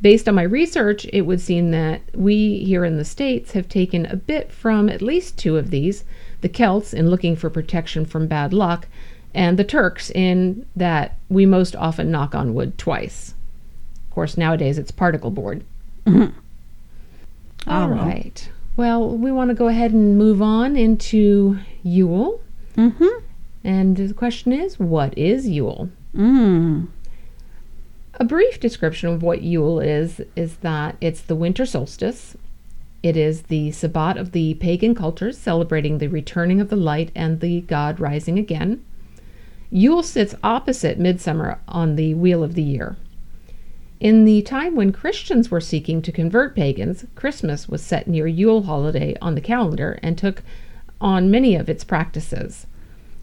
Based 0.00 0.28
on 0.28 0.34
my 0.34 0.42
research, 0.42 1.06
it 1.12 1.22
would 1.22 1.40
seem 1.40 1.72
that 1.72 2.02
we 2.14 2.62
here 2.64 2.84
in 2.84 2.98
the 2.98 3.04
States 3.04 3.52
have 3.52 3.68
taken 3.68 4.06
a 4.06 4.16
bit 4.16 4.52
from 4.52 4.88
at 4.88 5.02
least 5.02 5.38
two 5.38 5.56
of 5.56 5.70
these 5.70 6.04
the 6.40 6.48
Celts 6.48 6.92
in 6.92 7.10
looking 7.10 7.36
for 7.36 7.50
protection 7.50 8.04
from 8.04 8.26
bad 8.26 8.52
luck, 8.52 8.86
and 9.34 9.58
the 9.58 9.64
Turks 9.64 10.10
in 10.10 10.66
that 10.74 11.16
we 11.28 11.46
most 11.46 11.76
often 11.76 12.10
knock 12.10 12.34
on 12.34 12.54
wood 12.54 12.76
twice. 12.78 13.34
Of 14.08 14.14
course, 14.14 14.36
nowadays 14.36 14.78
it's 14.78 14.90
particle 14.90 15.30
board. 15.30 15.64
Oh, 16.06 16.32
All 17.66 17.88
well. 17.88 17.98
right. 18.06 18.48
Well, 18.76 19.16
we 19.16 19.30
want 19.30 19.50
to 19.50 19.54
go 19.54 19.68
ahead 19.68 19.92
and 19.92 20.16
move 20.16 20.40
on 20.40 20.76
into 20.76 21.58
Yule. 21.82 22.40
Mm-hmm. 22.76 23.24
And 23.62 23.96
the 23.96 24.14
question 24.14 24.52
is, 24.52 24.78
what 24.78 25.16
is 25.18 25.46
Yule? 25.48 25.90
Mm. 26.16 26.88
A 28.14 28.24
brief 28.24 28.58
description 28.58 29.10
of 29.10 29.22
what 29.22 29.42
Yule 29.42 29.80
is 29.80 30.22
is 30.34 30.56
that 30.58 30.96
it's 31.00 31.20
the 31.20 31.34
winter 31.34 31.66
solstice. 31.66 32.36
It 33.02 33.16
is 33.16 33.42
the 33.42 33.70
Sabbat 33.70 34.18
of 34.18 34.32
the 34.32 34.54
pagan 34.54 34.94
cultures 34.94 35.38
celebrating 35.38 35.98
the 35.98 36.08
returning 36.08 36.60
of 36.60 36.68
the 36.68 36.76
light 36.76 37.10
and 37.14 37.40
the 37.40 37.62
god 37.62 37.98
rising 37.98 38.38
again. 38.38 38.84
Yule 39.70 40.02
sits 40.02 40.34
opposite 40.42 40.98
midsummer 40.98 41.60
on 41.66 41.96
the 41.96 42.14
wheel 42.14 42.42
of 42.42 42.54
the 42.54 42.62
year. 42.62 42.96
In 44.00 44.24
the 44.24 44.42
time 44.42 44.76
when 44.76 44.92
Christians 44.92 45.50
were 45.50 45.60
seeking 45.60 46.02
to 46.02 46.12
convert 46.12 46.56
pagans, 46.56 47.06
Christmas 47.14 47.68
was 47.68 47.82
set 47.82 48.08
near 48.08 48.26
Yule 48.26 48.62
holiday 48.62 49.14
on 49.22 49.34
the 49.34 49.40
calendar 49.40 49.98
and 50.02 50.18
took 50.18 50.42
on 51.00 51.30
many 51.30 51.54
of 51.54 51.68
its 51.68 51.84
practices. 51.84 52.66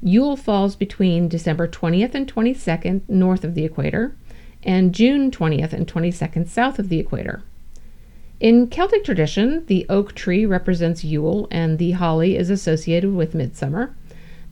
Yule 0.02 0.36
falls 0.36 0.76
between 0.76 1.28
December 1.28 1.68
20th 1.68 2.16
and 2.16 2.34
22nd 2.34 3.02
north 3.08 3.44
of 3.44 3.56
the 3.56 3.66
equator 3.66 4.16
and 4.64 4.94
June 4.94 5.32
20th 5.32 5.74
and 5.74 5.88
22nd 5.88 6.48
south 6.48 6.80
of 6.80 6.90
the 6.90 7.00
equator. 7.00 7.44
In 8.40 8.68
Celtic 8.68 9.04
tradition, 9.04 9.66
the 9.66 9.86
oak 9.90 10.14
tree 10.14 10.46
represents 10.46 11.04
Yule 11.04 11.48
and 11.50 11.80
the 11.80 11.92
holly 11.92 12.38
is 12.38 12.52
associated 12.52 13.16
with 13.16 13.34
midsummer. 13.34 13.96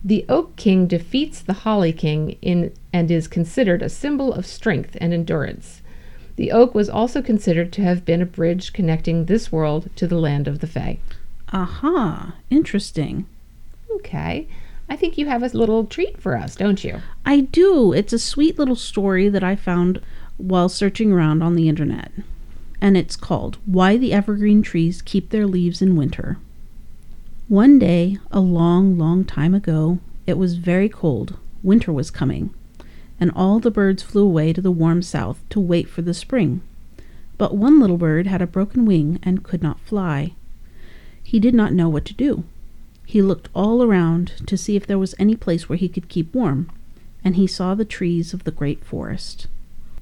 The 0.04 0.24
oak 0.28 0.56
king 0.56 0.88
defeats 0.88 1.40
the 1.40 1.52
holly 1.52 1.92
king 1.92 2.36
in 2.42 2.72
and 2.92 3.10
is 3.10 3.28
considered 3.28 3.82
a 3.82 3.88
symbol 3.88 4.32
of 4.32 4.44
strength 4.44 4.96
and 5.00 5.12
endurance. 5.14 5.82
The 6.34 6.50
oak 6.50 6.74
was 6.74 6.88
also 6.88 7.22
considered 7.22 7.72
to 7.74 7.82
have 7.82 8.04
been 8.04 8.20
a 8.20 8.26
bridge 8.26 8.72
connecting 8.72 9.24
this 9.24 9.52
world 9.52 9.88
to 9.96 10.08
the 10.08 10.18
land 10.18 10.48
of 10.48 10.58
the 10.58 10.66
Fae. 10.66 10.98
Aha. 11.52 12.34
Interesting. 12.50 13.24
Okay. 13.90 14.48
I 14.88 14.96
think 14.96 15.16
you 15.16 15.26
have 15.26 15.44
a 15.44 15.48
little 15.48 15.84
treat 15.86 16.20
for 16.20 16.36
us, 16.36 16.56
don't 16.56 16.82
you? 16.82 17.02
I 17.24 17.40
do. 17.40 17.92
It's 17.92 18.12
a 18.12 18.18
sweet 18.18 18.58
little 18.58 18.76
story 18.76 19.28
that 19.28 19.44
I 19.44 19.54
found 19.54 20.00
while 20.38 20.68
searching 20.68 21.12
around 21.12 21.42
on 21.42 21.54
the 21.54 21.68
internet. 21.68 22.10
And 22.80 22.96
it's 22.96 23.16
called 23.16 23.58
Why 23.64 23.96
the 23.96 24.12
Evergreen 24.12 24.62
Trees 24.62 25.02
Keep 25.02 25.30
Their 25.30 25.46
Leaves 25.46 25.80
in 25.80 25.96
Winter. 25.96 26.38
One 27.48 27.78
day, 27.78 28.18
a 28.30 28.40
long, 28.40 28.98
long 28.98 29.24
time 29.24 29.54
ago, 29.54 29.98
it 30.26 30.36
was 30.36 30.56
very 30.56 30.88
cold. 30.88 31.36
Winter 31.62 31.92
was 31.92 32.10
coming. 32.10 32.52
And 33.18 33.30
all 33.34 33.60
the 33.60 33.70
birds 33.70 34.02
flew 34.02 34.24
away 34.24 34.52
to 34.52 34.60
the 34.60 34.70
warm 34.70 35.00
south 35.00 35.42
to 35.50 35.60
wait 35.60 35.88
for 35.88 36.02
the 36.02 36.12
spring. 36.12 36.60
But 37.38 37.56
one 37.56 37.80
little 37.80 37.98
bird 37.98 38.26
had 38.26 38.42
a 38.42 38.46
broken 38.46 38.84
wing 38.84 39.18
and 39.22 39.42
could 39.42 39.62
not 39.62 39.80
fly. 39.80 40.34
He 41.22 41.40
did 41.40 41.54
not 41.54 41.72
know 41.72 41.88
what 41.88 42.04
to 42.06 42.14
do. 42.14 42.44
He 43.04 43.22
looked 43.22 43.48
all 43.54 43.82
around 43.82 44.32
to 44.46 44.56
see 44.56 44.76
if 44.76 44.86
there 44.86 44.98
was 44.98 45.14
any 45.18 45.36
place 45.36 45.68
where 45.68 45.78
he 45.78 45.88
could 45.88 46.08
keep 46.08 46.34
warm, 46.34 46.70
and 47.24 47.36
he 47.36 47.46
saw 47.46 47.74
the 47.74 47.84
trees 47.84 48.34
of 48.34 48.44
the 48.44 48.50
great 48.50 48.84
forest. 48.84 49.46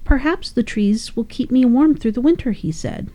Perhaps 0.04 0.50
the 0.50 0.62
trees 0.62 1.16
will 1.16 1.24
keep 1.24 1.50
me 1.50 1.64
warm 1.64 1.96
through 1.96 2.12
the 2.12 2.20
winter, 2.20 2.52
he 2.52 2.70
said. 2.70 3.10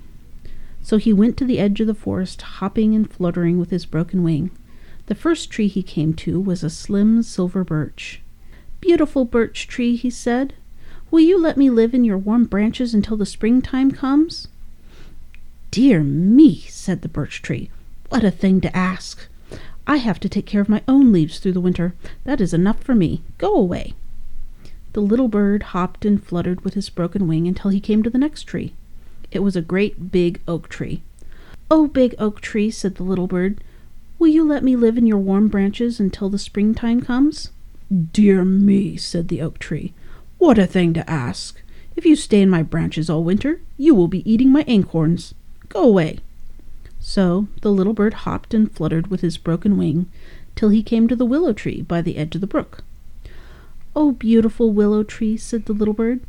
So 0.81 0.97
he 0.97 1.13
went 1.13 1.37
to 1.37 1.45
the 1.45 1.59
edge 1.59 1.79
of 1.81 1.87
the 1.87 1.93
forest, 1.93 2.41
hopping 2.41 2.95
and 2.95 3.09
fluttering 3.11 3.59
with 3.59 3.69
his 3.69 3.85
broken 3.85 4.23
wing. 4.23 4.51
The 5.05 5.15
first 5.15 5.49
tree 5.51 5.67
he 5.67 5.83
came 5.83 6.13
to 6.15 6.39
was 6.39 6.63
a 6.63 6.69
slim 6.69 7.23
silver 7.23 7.63
birch. 7.63 8.21
Beautiful 8.81 9.25
birch 9.25 9.67
tree, 9.67 9.95
he 9.95 10.09
said, 10.09 10.53
will 11.11 11.19
you 11.19 11.39
let 11.39 11.57
me 11.57 11.69
live 11.69 11.93
in 11.93 12.03
your 12.03 12.17
warm 12.17 12.45
branches 12.45 12.93
until 12.93 13.17
the 13.17 13.25
springtime 13.25 13.91
comes? 13.91 14.47
Dear 15.71 16.01
me, 16.03 16.61
said 16.69 17.01
the 17.01 17.09
birch 17.09 17.41
tree, 17.41 17.69
what 18.09 18.23
a 18.23 18.31
thing 18.31 18.61
to 18.61 18.75
ask! 18.75 19.27
I 19.85 19.97
have 19.97 20.19
to 20.21 20.29
take 20.29 20.45
care 20.45 20.61
of 20.61 20.69
my 20.69 20.83
own 20.87 21.11
leaves 21.11 21.39
through 21.39 21.53
the 21.53 21.61
winter. 21.61 21.93
That 22.23 22.39
is 22.41 22.53
enough 22.53 22.83
for 22.83 22.93
me. 22.93 23.21
Go 23.37 23.55
away. 23.55 23.93
The 24.93 25.01
little 25.01 25.27
bird 25.27 25.63
hopped 25.63 26.03
and 26.05 26.23
fluttered 26.23 26.61
with 26.61 26.73
his 26.73 26.89
broken 26.89 27.27
wing 27.27 27.47
until 27.47 27.69
he 27.69 27.79
came 27.79 28.01
to 28.03 28.09
the 28.09 28.17
next 28.17 28.43
tree. 28.43 28.73
It 29.31 29.39
was 29.39 29.55
a 29.55 29.61
great 29.61 30.11
big 30.11 30.41
oak 30.47 30.69
tree. 30.69 31.03
Oh, 31.69 31.87
big 31.87 32.15
oak 32.17 32.41
tree, 32.41 32.71
said 32.71 32.95
the 32.95 33.03
little 33.03 33.27
bird, 33.27 33.61
will 34.17 34.27
you 34.27 34.43
let 34.43 34.63
me 34.63 34.75
live 34.75 34.97
in 34.97 35.05
your 35.05 35.19
warm 35.19 35.47
branches 35.47 35.99
until 35.99 36.29
the 36.29 36.39
springtime 36.39 37.01
comes? 37.01 37.51
Dear 38.11 38.43
me, 38.43 38.97
said 38.97 39.27
the 39.27 39.41
oak 39.41 39.59
tree, 39.59 39.93
what 40.39 40.57
a 40.57 40.65
thing 40.65 40.93
to 40.93 41.07
ask! 41.09 41.61
If 41.95 42.05
you 42.05 42.15
stay 42.15 42.41
in 42.41 42.49
my 42.49 42.63
branches 42.63 43.09
all 43.09 43.23
winter, 43.23 43.61
you 43.77 43.93
will 43.93 44.07
be 44.07 44.29
eating 44.31 44.51
my 44.51 44.63
acorns. 44.67 45.35
Go 45.67 45.83
away. 45.83 46.19
So 46.99 47.47
the 47.61 47.71
little 47.71 47.93
bird 47.93 48.13
hopped 48.25 48.53
and 48.53 48.71
fluttered 48.71 49.07
with 49.07 49.21
his 49.21 49.37
broken 49.37 49.77
wing 49.77 50.09
till 50.55 50.69
he 50.69 50.81
came 50.81 51.07
to 51.07 51.15
the 51.15 51.25
willow 51.25 51.53
tree 51.53 51.81
by 51.81 52.01
the 52.01 52.17
edge 52.17 52.35
of 52.35 52.41
the 52.41 52.47
brook. 52.47 52.83
Oh, 54.01 54.13
beautiful 54.13 54.71
willow 54.71 55.03
tree, 55.03 55.35
said 55.35 55.65
the 55.65 55.73
little 55.73 55.93
bird, 55.93 56.21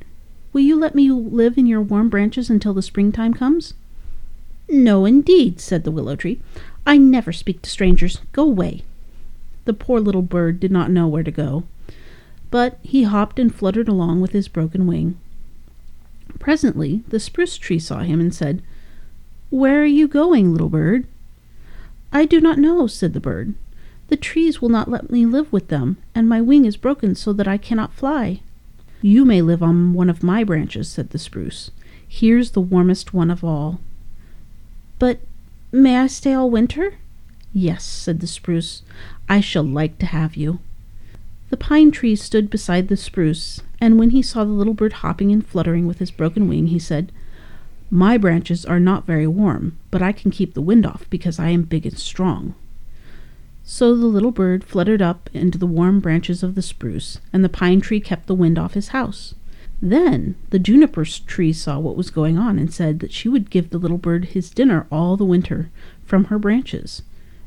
will 0.53 0.62
you 0.62 0.75
let 0.75 0.97
me 0.97 1.09
live 1.09 1.57
in 1.57 1.67
your 1.67 1.81
warm 1.81 2.09
branches 2.09 2.50
until 2.50 2.75
the 2.75 2.83
springtime 2.83 3.33
comes? 3.33 3.75
No, 4.69 5.05
indeed, 5.05 5.61
said 5.61 5.85
the 5.85 5.93
willow 5.93 6.17
tree. 6.17 6.41
I 6.85 6.97
never 6.97 7.33
speak 7.33 7.62
to 7.62 7.71
strangers. 7.71 8.23
Go 8.33 8.43
away. 8.43 8.83
The 9.67 9.73
poor 9.73 10.00
little 10.00 10.21
bird 10.21 10.59
did 10.59 10.73
not 10.73 10.91
know 10.91 11.07
where 11.07 11.23
to 11.23 11.31
go, 11.31 11.62
but 12.50 12.81
he 12.83 13.05
hopped 13.05 13.39
and 13.39 13.55
fluttered 13.55 13.87
along 13.87 14.21
with 14.21 14.33
his 14.33 14.49
broken 14.49 14.89
wing. 14.89 15.17
Presently 16.41 17.05
the 17.07 17.21
spruce 17.21 17.57
tree 17.57 17.79
saw 17.79 18.00
him 18.00 18.19
and 18.19 18.35
said, 18.35 18.62
where 19.50 19.81
are 19.81 19.87
you 19.87 20.09
going, 20.09 20.50
little 20.50 20.71
bird? 20.71 21.07
I 22.12 22.25
do 22.25 22.41
not 22.41 22.59
know, 22.59 22.89
said 22.89 23.12
the 23.12 23.21
bird. 23.21 23.55
The 24.11 24.17
trees 24.17 24.61
will 24.61 24.69
not 24.69 24.90
let 24.90 25.11
me 25.11 25.25
live 25.25 25.52
with 25.52 25.69
them, 25.69 25.97
and 26.14 26.29
my 26.29 26.40
wing 26.40 26.64
is 26.64 26.76
broken 26.76 27.14
so 27.14 27.33
that 27.33 27.47
I 27.49 27.57
cannot 27.57 27.95
fly. 27.95 28.40
You 29.00 29.25
may 29.25 29.40
live 29.40 29.62
on 29.62 29.95
one 29.95 30.11
of 30.11 30.23
my 30.23 30.45
branches, 30.45 30.88
said 30.88 31.11
the 31.11 31.19
spruce. 31.19 31.71
Here's 32.07 32.50
the 32.50 32.61
warmest 32.61 33.14
one 33.14 33.31
of 33.31 33.45
all. 33.45 33.81
But 34.99 35.21
may 35.71 35.97
I 35.97 36.09
stay 36.09 36.35
all 36.35 36.50
winter? 36.50 36.95
Yes, 37.52 37.85
said 37.85 38.19
the 38.19 38.26
spruce. 38.26 38.83
I 39.29 39.40
shall 39.40 39.62
like 39.62 39.99
to 40.00 40.07
have 40.07 40.37
you. 40.37 40.59
The 41.50 41.57
pine 41.57 41.93
tree 41.93 42.17
stood 42.17 42.50
beside 42.50 42.88
the 42.88 42.97
spruce, 42.97 43.62
and 43.81 43.97
when 43.97 44.11
he 44.11 44.23
saw 44.23 44.45
the 44.45 44.50
little 44.50 44.75
bird 44.75 44.95
hopping 44.95 45.31
and 45.31 45.47
fluttering 45.47 45.87
with 45.87 46.00
his 46.00 46.11
broken 46.11 46.49
wing, 46.49 46.67
he 46.67 46.79
said, 46.79 47.12
my 47.93 48.17
branches 48.17 48.64
are 48.64 48.79
not 48.79 49.07
very 49.07 49.26
warm, 49.26 49.76
but 49.90 50.02
I 50.02 50.12
can 50.12 50.31
keep 50.31 50.55
the 50.55 50.62
wind 50.62 50.85
off 50.87 51.09
because 51.11 51.40
I 51.40 51.49
am 51.49 51.62
big 51.62 51.87
and 51.87 51.99
strong. 51.99 52.55
So 53.73 53.95
the 53.95 54.07
little 54.07 54.33
bird 54.33 54.65
fluttered 54.65 55.00
up 55.00 55.31
into 55.33 55.57
the 55.57 55.65
warm 55.65 56.00
branches 56.00 56.43
of 56.43 56.57
the 56.57 56.61
spruce, 56.61 57.21
and 57.33 57.45
the 57.45 57.49
pine 57.49 57.81
tree 57.81 58.00
kept 58.00 58.27
the 58.27 58.35
wind 58.35 58.59
off 58.59 58.75
his 58.75 58.89
house. 58.89 59.37
Then 59.81 60.35
the 60.50 60.59
juniper 60.59 61.05
tree 61.05 61.53
saw 61.53 61.79
what 61.79 61.97
was 61.97 62.11
going 62.11 62.37
on 62.37 62.59
and 62.59 62.75
said 62.75 62.99
that 62.99 63.12
she 63.12 63.29
would 63.29 63.49
give 63.49 63.71
the 63.71 63.79
little 63.79 63.97
bird 63.97 64.25
his 64.25 64.50
dinner 64.50 64.89
all 64.91 65.17
the 65.17 65.25
winter 65.25 65.71
from 66.05 66.25
her 66.25 66.39
branches. 66.39 67.03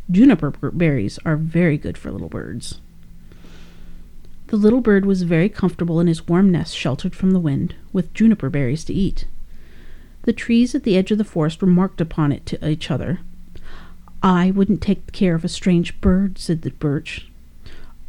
Juniper 0.09 0.51
berries 0.71 1.19
are 1.25 1.35
very 1.35 1.77
good 1.77 1.97
for 1.97 2.09
little 2.09 2.29
birds. 2.29 2.79
The 4.47 4.55
little 4.55 4.79
bird 4.79 5.05
was 5.05 5.23
very 5.23 5.49
comfortable 5.49 5.99
in 5.99 6.07
his 6.07 6.25
warm 6.25 6.49
nest 6.49 6.73
sheltered 6.73 7.15
from 7.15 7.31
the 7.31 7.39
wind, 7.39 7.75
with 7.91 8.13
juniper 8.13 8.49
berries 8.49 8.85
to 8.85 8.93
eat. 8.93 9.25
The 10.21 10.31
trees 10.31 10.73
at 10.73 10.83
the 10.83 10.95
edge 10.95 11.11
of 11.11 11.17
the 11.17 11.25
forest 11.25 11.61
remarked 11.61 11.99
upon 11.99 12.31
it 12.31 12.45
to 12.45 12.69
each 12.69 12.89
other. 12.89 13.19
I 14.23 14.51
wouldn't 14.51 14.81
take 14.81 15.11
care 15.11 15.35
of 15.35 15.43
a 15.43 15.49
strange 15.49 15.99
bird, 15.99 16.37
said 16.37 16.61
the 16.61 16.71
birch. 16.71 17.27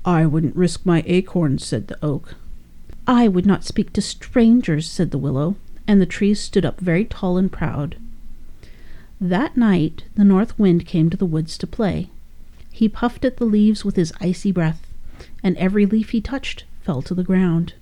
I 0.04 0.26
wouldn't 0.26 0.54
risk 0.54 0.87
my 0.87 1.02
acorns, 1.06 1.64
said 1.64 1.88
the 1.88 1.99
oak. 2.04 2.37
I 3.04 3.26
would 3.26 3.47
not 3.47 3.64
speak 3.64 3.92
to 3.94 4.00
strangers, 4.00 4.88
said 4.88 5.11
the 5.11 5.18
willow, 5.18 5.56
and 5.88 6.00
the 6.00 6.06
trees 6.06 6.38
stood 6.38 6.64
up 6.64 6.80
very 6.80 7.04
tall 7.04 7.37
and 7.37 7.50
proud. 7.50 7.97
That 9.21 9.56
night 9.56 10.04
the 10.14 10.25
north 10.25 10.56
wind 10.56 10.87
came 10.87 11.11
to 11.11 11.16
the 11.16 11.26
woods 11.26 11.59
to 11.59 11.66
play. 11.66 12.11
He 12.71 12.88
puffed 12.88 13.25
at 13.25 13.38
the 13.38 13.44
leaves 13.44 13.85
with 13.85 13.97
his 13.97 14.12
icy 14.21 14.52
breath, 14.52 14.87
and 15.42 15.56
every 15.56 15.85
leaf 15.85 16.11
he 16.11 16.21
touched 16.21 16.64
fell 16.83 17.02
to 17.02 17.14
the 17.14 17.25
ground. 17.25 17.75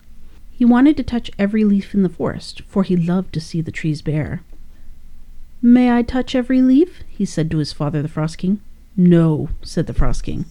He 0.51 0.65
wanted 0.65 0.97
to 0.97 1.03
touch 1.03 1.31
every 1.39 1.65
leaf 1.65 1.95
in 1.95 2.03
the 2.03 2.09
forest, 2.09 2.63
for 2.63 2.83
he 2.83 2.97
loved 2.97 3.35
to 3.35 3.41
see 3.41 3.61
the 3.61 3.73
trees 3.73 4.01
bare. 4.01 4.43
May 5.65 5.97
I 5.97 6.03
touch 6.03 6.35
every 6.35 6.61
leaf? 6.61 7.05
he 7.09 7.25
said 7.25 7.49
to 7.53 7.59
his 7.59 7.73
father, 7.73 8.03
the 8.03 8.09
Frost 8.09 8.37
King. 8.39 8.61
No, 8.97 9.51
said 9.63 9.87
the 9.87 9.95
Frost 9.95 10.25
King. 10.25 10.45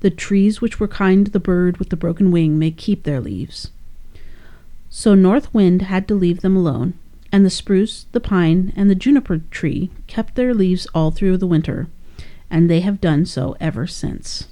The 0.00 0.10
trees 0.10 0.62
which 0.62 0.80
were 0.80 0.88
kind 0.88 1.26
to 1.26 1.30
the 1.30 1.38
bird 1.38 1.76
with 1.76 1.90
the 1.90 1.96
broken 1.96 2.30
wing 2.30 2.58
may 2.58 2.70
keep 2.70 3.02
their 3.02 3.20
leaves. 3.20 3.70
So 4.88 5.14
North 5.14 5.52
Wind 5.52 5.82
had 5.82 6.08
to 6.08 6.14
leave 6.14 6.40
them 6.40 6.56
alone, 6.56 6.94
and 7.30 7.44
the 7.44 7.50
spruce, 7.50 8.06
the 8.12 8.20
pine, 8.20 8.72
and 8.76 8.88
the 8.88 8.94
juniper 8.94 9.38
tree 9.50 9.90
kept 10.06 10.36
their 10.36 10.54
leaves 10.54 10.86
all 10.94 11.10
through 11.10 11.36
the 11.36 11.46
winter, 11.46 11.88
and 12.50 12.70
they 12.70 12.80
have 12.80 13.00
done 13.00 13.26
so 13.26 13.56
ever 13.60 13.86
since. 13.86 14.48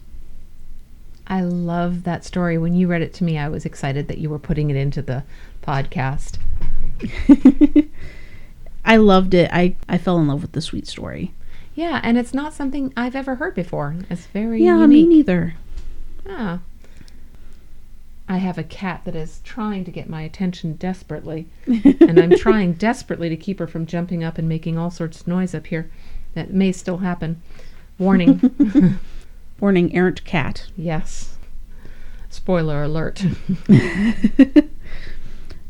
I 1.27 1.41
love 1.41 2.03
that 2.03 2.25
story. 2.25 2.59
When 2.59 2.75
you 2.75 2.89
read 2.89 3.01
it 3.01 3.15
to 3.15 3.25
me, 3.25 3.39
I 3.39 3.49
was 3.49 3.65
excited 3.65 4.09
that 4.09 4.19
you 4.19 4.29
were 4.29 4.39
putting 4.39 4.69
it 4.69 4.77
into 4.77 5.01
the 5.01 5.25
podcast. 5.63 6.37
I 8.85 8.97
loved 8.97 9.35
it. 9.35 9.51
I, 9.53 9.77
I 9.89 9.99
fell 9.99 10.19
in 10.19 10.29
love 10.29 10.43
with 10.43 10.53
the 10.53 10.61
sweet 10.61 10.87
story. 10.87 11.33
Yeah, 11.75 12.01
and 12.03 12.17
it's 12.19 12.35
not 12.35 12.53
something 12.55 12.93
I've 12.97 13.17
ever 13.17 13.37
heard 13.37 13.55
before. 13.55 13.97
It's 14.11 14.27
very 14.27 14.63
Yeah, 14.63 14.79
unique. 14.81 15.09
me 15.09 15.17
neither. 15.17 15.55
Ah. 16.29 16.61
I 18.29 18.39
have 18.39 18.57
a 18.59 18.63
cat 18.65 19.03
that 19.05 19.15
is 19.17 19.41
trying 19.45 19.85
to 19.85 19.91
get 19.91 20.09
my 20.09 20.23
attention 20.23 20.75
desperately. 20.77 21.47
and 21.67 22.19
I'm 22.19 22.37
trying 22.39 22.75
desperately 22.75 23.29
to 23.29 23.37
keep 23.37 23.59
her 23.59 23.67
from 23.67 23.87
jumping 23.87 24.23
up 24.25 24.39
and 24.39 24.49
making 24.49 24.79
all 24.79 24.91
sorts 24.91 25.21
of 25.21 25.27
noise 25.29 25.55
up 25.55 25.67
here. 25.67 25.91
That 26.35 26.53
may 26.53 26.73
still 26.73 26.99
happen. 26.99 27.43
Warning. 27.99 28.99
Warning, 29.61 29.95
errant 29.95 30.25
cat. 30.25 30.67
yes. 30.77 31.37
Spoiler 32.31 32.83
alert. 32.83 33.25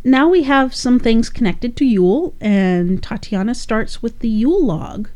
Now 0.06 0.28
we 0.28 0.42
have 0.42 0.74
some 0.74 0.98
things 0.98 1.30
connected 1.30 1.76
to 1.76 1.84
Yule, 1.86 2.34
and 2.38 3.02
Tatiana 3.02 3.54
starts 3.54 4.02
with 4.02 4.18
the 4.18 4.28
Yule 4.28 4.62
log. 4.62 5.08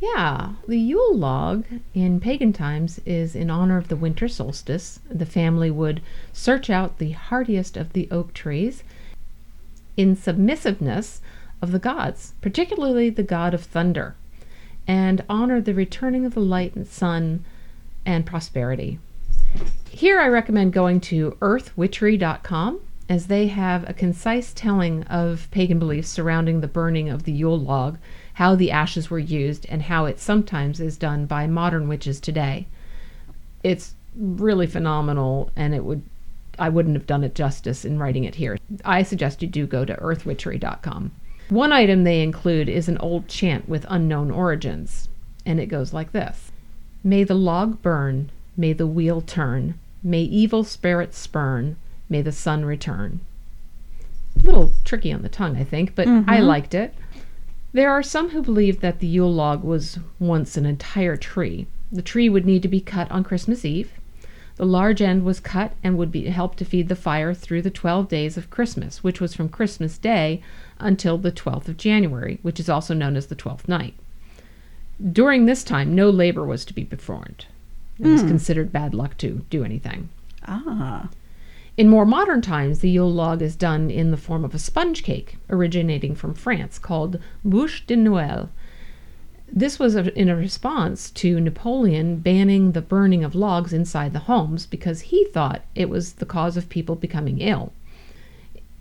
Yeah, 0.00 0.54
the 0.66 0.76
Yule 0.76 1.16
log 1.16 1.64
in 1.94 2.18
pagan 2.18 2.52
times 2.52 3.00
is 3.06 3.36
in 3.36 3.48
honor 3.48 3.78
of 3.78 3.86
the 3.86 3.94
winter 3.94 4.26
solstice. 4.26 4.98
The 5.08 5.24
family 5.24 5.70
would 5.70 6.02
search 6.32 6.68
out 6.68 6.98
the 6.98 7.12
hardiest 7.12 7.76
of 7.76 7.92
the 7.92 8.08
oak 8.10 8.34
trees 8.34 8.82
in 9.96 10.16
submissiveness 10.16 11.20
of 11.62 11.70
the 11.70 11.78
gods, 11.78 12.34
particularly 12.40 13.10
the 13.10 13.22
god 13.22 13.54
of 13.54 13.62
thunder, 13.62 14.16
and 14.88 15.24
honor 15.28 15.60
the 15.60 15.74
returning 15.74 16.26
of 16.26 16.34
the 16.34 16.40
light 16.40 16.74
and 16.74 16.88
sun 16.88 17.44
and 18.04 18.26
prosperity. 18.26 18.98
Here 19.88 20.18
I 20.18 20.26
recommend 20.26 20.72
going 20.72 21.00
to 21.02 21.36
earthwitchery.com 21.40 22.80
as 23.08 23.26
they 23.26 23.46
have 23.46 23.88
a 23.88 23.94
concise 23.94 24.52
telling 24.52 25.02
of 25.04 25.48
pagan 25.50 25.78
beliefs 25.78 26.08
surrounding 26.08 26.60
the 26.60 26.68
burning 26.68 27.08
of 27.08 27.24
the 27.24 27.32
Yule 27.32 27.58
log, 27.58 27.98
how 28.34 28.54
the 28.54 28.70
ashes 28.70 29.10
were 29.10 29.18
used, 29.18 29.64
and 29.68 29.82
how 29.82 30.04
it 30.04 30.20
sometimes 30.20 30.78
is 30.78 30.96
done 30.96 31.24
by 31.24 31.46
modern 31.46 31.88
witches 31.88 32.20
today. 32.20 32.66
It's 33.62 33.94
really 34.14 34.66
phenomenal, 34.66 35.50
and 35.56 35.74
it 35.74 35.84
would 35.84 36.02
I 36.58 36.68
wouldn't 36.68 36.96
have 36.96 37.06
done 37.06 37.22
it 37.22 37.36
justice 37.36 37.84
in 37.84 37.98
writing 37.98 38.24
it 38.24 38.34
here. 38.34 38.58
I 38.84 39.04
suggest 39.04 39.42
you 39.42 39.48
do 39.48 39.64
go 39.66 39.84
to 39.84 39.94
earthwitchery.com. 39.94 41.12
One 41.50 41.72
item 41.72 42.02
they 42.02 42.20
include 42.20 42.68
is 42.68 42.88
an 42.88 42.98
old 42.98 43.28
chant 43.28 43.68
with 43.68 43.86
unknown 43.88 44.30
origins, 44.30 45.08
and 45.46 45.60
it 45.60 45.66
goes 45.66 45.94
like 45.94 46.12
this 46.12 46.52
May 47.02 47.24
the 47.24 47.34
log 47.34 47.80
burn, 47.80 48.30
may 48.56 48.72
the 48.72 48.86
wheel 48.86 49.20
turn, 49.20 49.78
may 50.02 50.22
evil 50.22 50.64
spirits 50.64 51.16
spurn, 51.16 51.76
may 52.08 52.22
the 52.22 52.32
sun 52.32 52.64
return. 52.64 53.20
A 54.36 54.46
little 54.46 54.72
tricky 54.84 55.12
on 55.12 55.22
the 55.22 55.28
tongue, 55.28 55.56
I 55.56 55.64
think, 55.64 55.94
but 55.94 56.06
I 56.06 56.40
liked 56.40 56.74
it. 56.74 56.94
There 57.72 57.90
are 57.90 58.02
some 58.02 58.30
who 58.30 58.42
believe 58.42 58.80
that 58.80 59.00
the 59.00 59.06
Yule 59.06 59.32
log 59.32 59.62
was 59.62 59.98
once 60.18 60.56
an 60.56 60.64
entire 60.64 61.16
tree. 61.16 61.66
The 61.92 62.02
tree 62.02 62.28
would 62.28 62.46
need 62.46 62.62
to 62.62 62.68
be 62.68 62.80
cut 62.80 63.10
on 63.10 63.24
Christmas 63.24 63.64
Eve. 63.64 63.92
The 64.56 64.66
large 64.66 65.00
end 65.00 65.24
was 65.24 65.38
cut 65.38 65.72
and 65.84 65.96
would 65.96 66.10
be 66.10 66.24
help 66.26 66.56
to 66.56 66.64
feed 66.64 66.88
the 66.88 66.96
fire 66.96 67.32
through 67.32 67.62
the 67.62 67.70
12 67.70 68.08
days 68.08 68.36
of 68.36 68.50
Christmas, 68.50 69.04
which 69.04 69.20
was 69.20 69.34
from 69.34 69.48
Christmas 69.48 69.98
Day 69.98 70.42
until 70.78 71.16
the 71.16 71.30
12th 71.30 71.68
of 71.68 71.76
January, 71.76 72.38
which 72.42 72.58
is 72.58 72.68
also 72.68 72.92
known 72.94 73.16
as 73.16 73.26
the 73.26 73.36
12th 73.36 73.68
night. 73.68 73.94
During 75.12 75.46
this 75.46 75.62
time, 75.62 75.94
no 75.94 76.10
labor 76.10 76.44
was 76.44 76.64
to 76.64 76.74
be 76.74 76.84
performed. 76.84 77.46
It 78.00 78.06
was 78.06 78.22
considered 78.22 78.72
bad 78.72 78.94
luck 78.94 79.16
to 79.18 79.44
do 79.50 79.64
anything. 79.64 80.08
Ah. 80.46 81.08
In 81.78 81.88
more 81.88 82.04
modern 82.04 82.42
times, 82.42 82.80
the 82.80 82.90
Yule 82.90 83.12
log 83.12 83.40
is 83.40 83.54
done 83.54 83.88
in 83.88 84.10
the 84.10 84.16
form 84.16 84.44
of 84.44 84.52
a 84.52 84.58
sponge 84.58 85.04
cake 85.04 85.36
originating 85.48 86.16
from 86.16 86.34
France 86.34 86.76
called 86.76 87.20
bûche 87.46 87.86
de 87.86 87.94
Noël. 87.94 88.48
This 89.50 89.78
was 89.78 89.94
a, 89.94 90.12
in 90.18 90.28
a 90.28 90.34
response 90.34 91.08
to 91.12 91.40
Napoleon 91.40 92.16
banning 92.16 92.72
the 92.72 92.82
burning 92.82 93.22
of 93.22 93.36
logs 93.36 93.72
inside 93.72 94.12
the 94.12 94.26
homes 94.26 94.66
because 94.66 95.02
he 95.02 95.26
thought 95.26 95.62
it 95.76 95.88
was 95.88 96.14
the 96.14 96.26
cause 96.26 96.56
of 96.56 96.68
people 96.68 96.96
becoming 96.96 97.40
ill. 97.40 97.72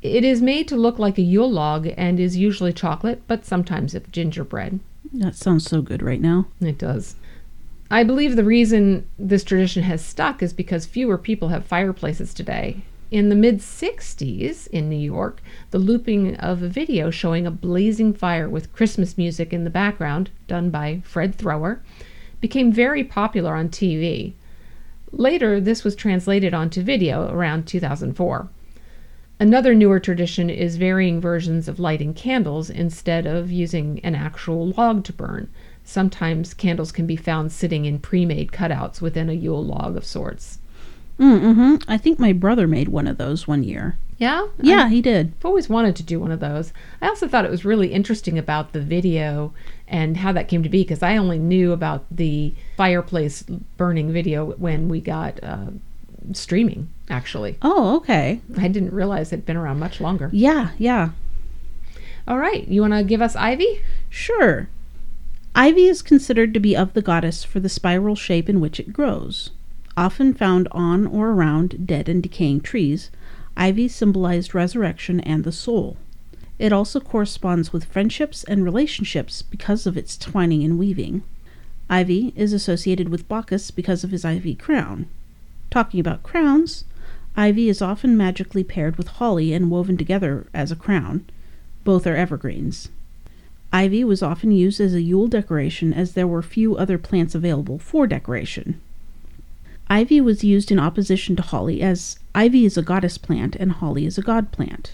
It 0.01 0.23
is 0.23 0.41
made 0.41 0.67
to 0.69 0.75
look 0.75 0.97
like 0.97 1.19
a 1.19 1.21
Yule 1.21 1.51
log 1.51 1.87
and 1.97 2.19
is 2.19 2.35
usually 2.35 2.73
chocolate, 2.73 3.21
but 3.27 3.45
sometimes 3.45 3.93
of 3.93 4.11
gingerbread. 4.11 4.79
That 5.13 5.35
sounds 5.35 5.65
so 5.65 5.83
good 5.83 6.01
right 6.01 6.19
now. 6.19 6.47
It 6.59 6.79
does. 6.79 7.15
I 7.89 8.03
believe 8.03 8.35
the 8.35 8.43
reason 8.43 9.07
this 9.17 9.45
tradition 9.45 9.83
has 9.83 10.03
stuck 10.03 10.43
is 10.43 10.51
because 10.51 10.85
fewer 10.85 11.17
people 11.17 11.49
have 11.49 11.65
fireplaces 11.65 12.33
today. 12.33 12.81
In 13.11 13.29
the 13.29 13.35
mid 13.35 13.59
60s 13.59 14.67
in 14.67 14.89
New 14.89 14.97
York, 14.97 15.41
the 15.71 15.79
looping 15.79 16.35
of 16.35 16.61
a 16.61 16.67
video 16.67 17.09
showing 17.09 17.47
a 17.47 17.51
blazing 17.51 18.13
fire 18.13 18.49
with 18.49 18.73
Christmas 18.73 19.17
music 19.17 19.53
in 19.53 19.63
the 19.63 19.69
background, 19.69 20.31
done 20.47 20.69
by 20.69 21.01
Fred 21.05 21.33
Thrower, 21.33 21.81
became 22.41 22.73
very 22.73 23.05
popular 23.05 23.55
on 23.55 23.69
TV. 23.69 24.33
Later, 25.13 25.61
this 25.61 25.85
was 25.85 25.95
translated 25.95 26.53
onto 26.53 26.81
video 26.83 27.31
around 27.31 27.65
2004. 27.67 28.49
Another 29.39 29.73
newer 29.73 30.01
tradition 30.01 30.49
is 30.49 30.75
varying 30.75 31.21
versions 31.21 31.69
of 31.69 31.79
lighting 31.79 32.13
candles 32.13 32.69
instead 32.69 33.25
of 33.25 33.49
using 33.49 34.01
an 34.03 34.15
actual 34.15 34.67
log 34.71 35.05
to 35.05 35.13
burn. 35.13 35.47
Sometimes 35.87 36.53
candles 36.53 36.91
can 36.91 37.07
be 37.07 37.15
found 37.15 37.49
sitting 37.53 37.85
in 37.85 37.99
pre 37.99 38.25
made 38.25 38.51
cutouts 38.51 38.99
within 38.99 39.29
a 39.29 39.33
Yule 39.33 39.63
log 39.63 39.95
of 39.95 40.03
sorts. 40.03 40.59
Mm-hmm. 41.17 41.89
I 41.89 41.97
think 41.97 42.19
my 42.19 42.33
brother 42.33 42.67
made 42.67 42.89
one 42.89 43.07
of 43.07 43.17
those 43.17 43.47
one 43.47 43.63
year. 43.63 43.97
Yeah? 44.17 44.47
Yeah, 44.59 44.89
he 44.89 45.01
did. 45.01 45.31
I've 45.39 45.45
always 45.45 45.69
wanted 45.69 45.95
to 45.95 46.03
do 46.03 46.19
one 46.19 46.33
of 46.33 46.41
those. 46.41 46.73
I 47.01 47.07
also 47.07 47.25
thought 47.25 47.45
it 47.45 47.51
was 47.51 47.63
really 47.63 47.93
interesting 47.93 48.37
about 48.37 48.73
the 48.73 48.81
video 48.81 49.53
and 49.87 50.17
how 50.17 50.33
that 50.33 50.49
came 50.49 50.61
to 50.61 50.67
be 50.67 50.83
because 50.83 51.01
I 51.01 51.15
only 51.15 51.39
knew 51.39 51.71
about 51.71 52.03
the 52.11 52.53
fireplace 52.75 53.43
burning 53.77 54.11
video 54.11 54.45
when 54.57 54.89
we 54.89 54.99
got 54.99 55.41
uh, 55.41 55.67
streaming, 56.33 56.91
actually. 57.09 57.59
Oh, 57.61 57.95
okay. 57.95 58.41
I 58.57 58.67
didn't 58.67 58.91
realize 58.91 59.31
it 59.31 59.37
had 59.37 59.45
been 59.45 59.55
around 59.55 59.79
much 59.79 60.01
longer. 60.01 60.29
Yeah, 60.33 60.71
yeah. 60.77 61.11
All 62.27 62.37
right, 62.37 62.67
you 62.67 62.81
want 62.81 62.91
to 62.91 63.05
give 63.05 63.21
us 63.21 63.37
Ivy? 63.37 63.81
Sure. 64.09 64.67
Ivy 65.59 65.87
is 65.87 66.03
considered 66.03 66.53
to 66.53 66.59
be 66.59 66.77
of 66.77 66.93
the 66.93 67.01
goddess 67.01 67.43
for 67.43 67.59
the 67.59 67.67
spiral 67.67 68.13
shape 68.13 68.47
in 68.47 68.59
which 68.59 68.79
it 68.79 68.93
grows. 68.93 69.49
Often 69.97 70.35
found 70.35 70.67
on 70.71 71.07
or 71.07 71.31
around 71.31 71.87
dead 71.87 72.07
and 72.07 72.21
decaying 72.21 72.61
trees, 72.61 73.09
ivy 73.57 73.87
symbolized 73.87 74.53
resurrection 74.53 75.19
and 75.21 75.43
the 75.43 75.51
soul. 75.51 75.97
It 76.59 76.71
also 76.71 76.99
corresponds 76.99 77.73
with 77.73 77.85
friendships 77.85 78.43
and 78.43 78.63
relationships 78.63 79.41
because 79.41 79.87
of 79.87 79.97
its 79.97 80.15
twining 80.15 80.63
and 80.63 80.77
weaving. 80.77 81.23
Ivy 81.89 82.33
is 82.35 82.53
associated 82.53 83.09
with 83.09 83.27
Bacchus 83.27 83.71
because 83.71 84.03
of 84.03 84.11
his 84.11 84.23
ivy 84.23 84.53
crown. 84.53 85.07
Talking 85.71 85.99
about 85.99 86.21
crowns, 86.21 86.85
ivy 87.35 87.67
is 87.67 87.81
often 87.81 88.15
magically 88.15 88.63
paired 88.63 88.95
with 88.95 89.07
holly 89.07 89.53
and 89.53 89.71
woven 89.71 89.97
together 89.97 90.45
as 90.53 90.71
a 90.71 90.75
crown. 90.75 91.25
Both 91.83 92.05
are 92.05 92.15
evergreens. 92.15 92.89
Ivy 93.71 94.03
was 94.03 94.23
often 94.23 94.51
used 94.51 94.79
as 94.79 94.93
a 94.93 95.01
Yule 95.01 95.27
decoration 95.27 95.93
as 95.93 96.13
there 96.13 96.27
were 96.27 96.41
few 96.41 96.77
other 96.77 96.97
plants 96.97 97.35
available 97.35 97.77
for 97.79 98.07
decoration. 98.07 98.79
Ivy 99.89 100.19
was 100.21 100.43
used 100.43 100.71
in 100.71 100.79
opposition 100.79 101.35
to 101.37 101.41
holly 101.41 101.81
as 101.81 102.19
ivy 102.35 102.65
is 102.65 102.77
a 102.77 102.81
goddess 102.81 103.17
plant 103.17 103.55
and 103.55 103.71
holly 103.73 104.05
is 104.05 104.17
a 104.17 104.21
god 104.21 104.51
plant. 104.51 104.93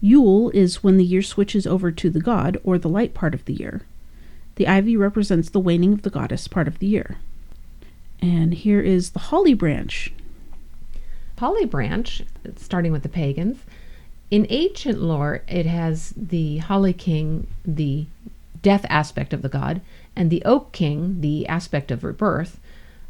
Yule 0.00 0.50
is 0.50 0.82
when 0.82 0.96
the 0.96 1.04
year 1.04 1.22
switches 1.22 1.66
over 1.66 1.90
to 1.90 2.10
the 2.10 2.20
god 2.20 2.56
or 2.64 2.78
the 2.78 2.88
light 2.88 3.14
part 3.14 3.34
of 3.34 3.44
the 3.44 3.54
year. 3.54 3.82
The 4.56 4.68
ivy 4.68 4.96
represents 4.96 5.50
the 5.50 5.60
waning 5.60 5.92
of 5.92 6.02
the 6.02 6.10
goddess 6.10 6.46
part 6.46 6.68
of 6.68 6.78
the 6.78 6.86
year. 6.86 7.18
And 8.20 8.54
here 8.54 8.80
is 8.80 9.10
the 9.10 9.18
holly 9.18 9.54
branch. 9.54 10.12
Holly 11.38 11.64
branch, 11.64 12.22
starting 12.56 12.92
with 12.92 13.02
the 13.02 13.08
pagans. 13.08 13.58
In 14.32 14.46
ancient 14.48 14.98
lore, 14.98 15.42
it 15.46 15.66
has 15.66 16.14
the 16.16 16.56
Holly 16.56 16.94
King, 16.94 17.48
the 17.66 18.06
death 18.62 18.86
aspect 18.88 19.34
of 19.34 19.42
the 19.42 19.50
god, 19.50 19.82
and 20.16 20.30
the 20.30 20.42
Oak 20.46 20.72
King, 20.72 21.20
the 21.20 21.46
aspect 21.46 21.90
of 21.90 22.02
rebirth, 22.02 22.58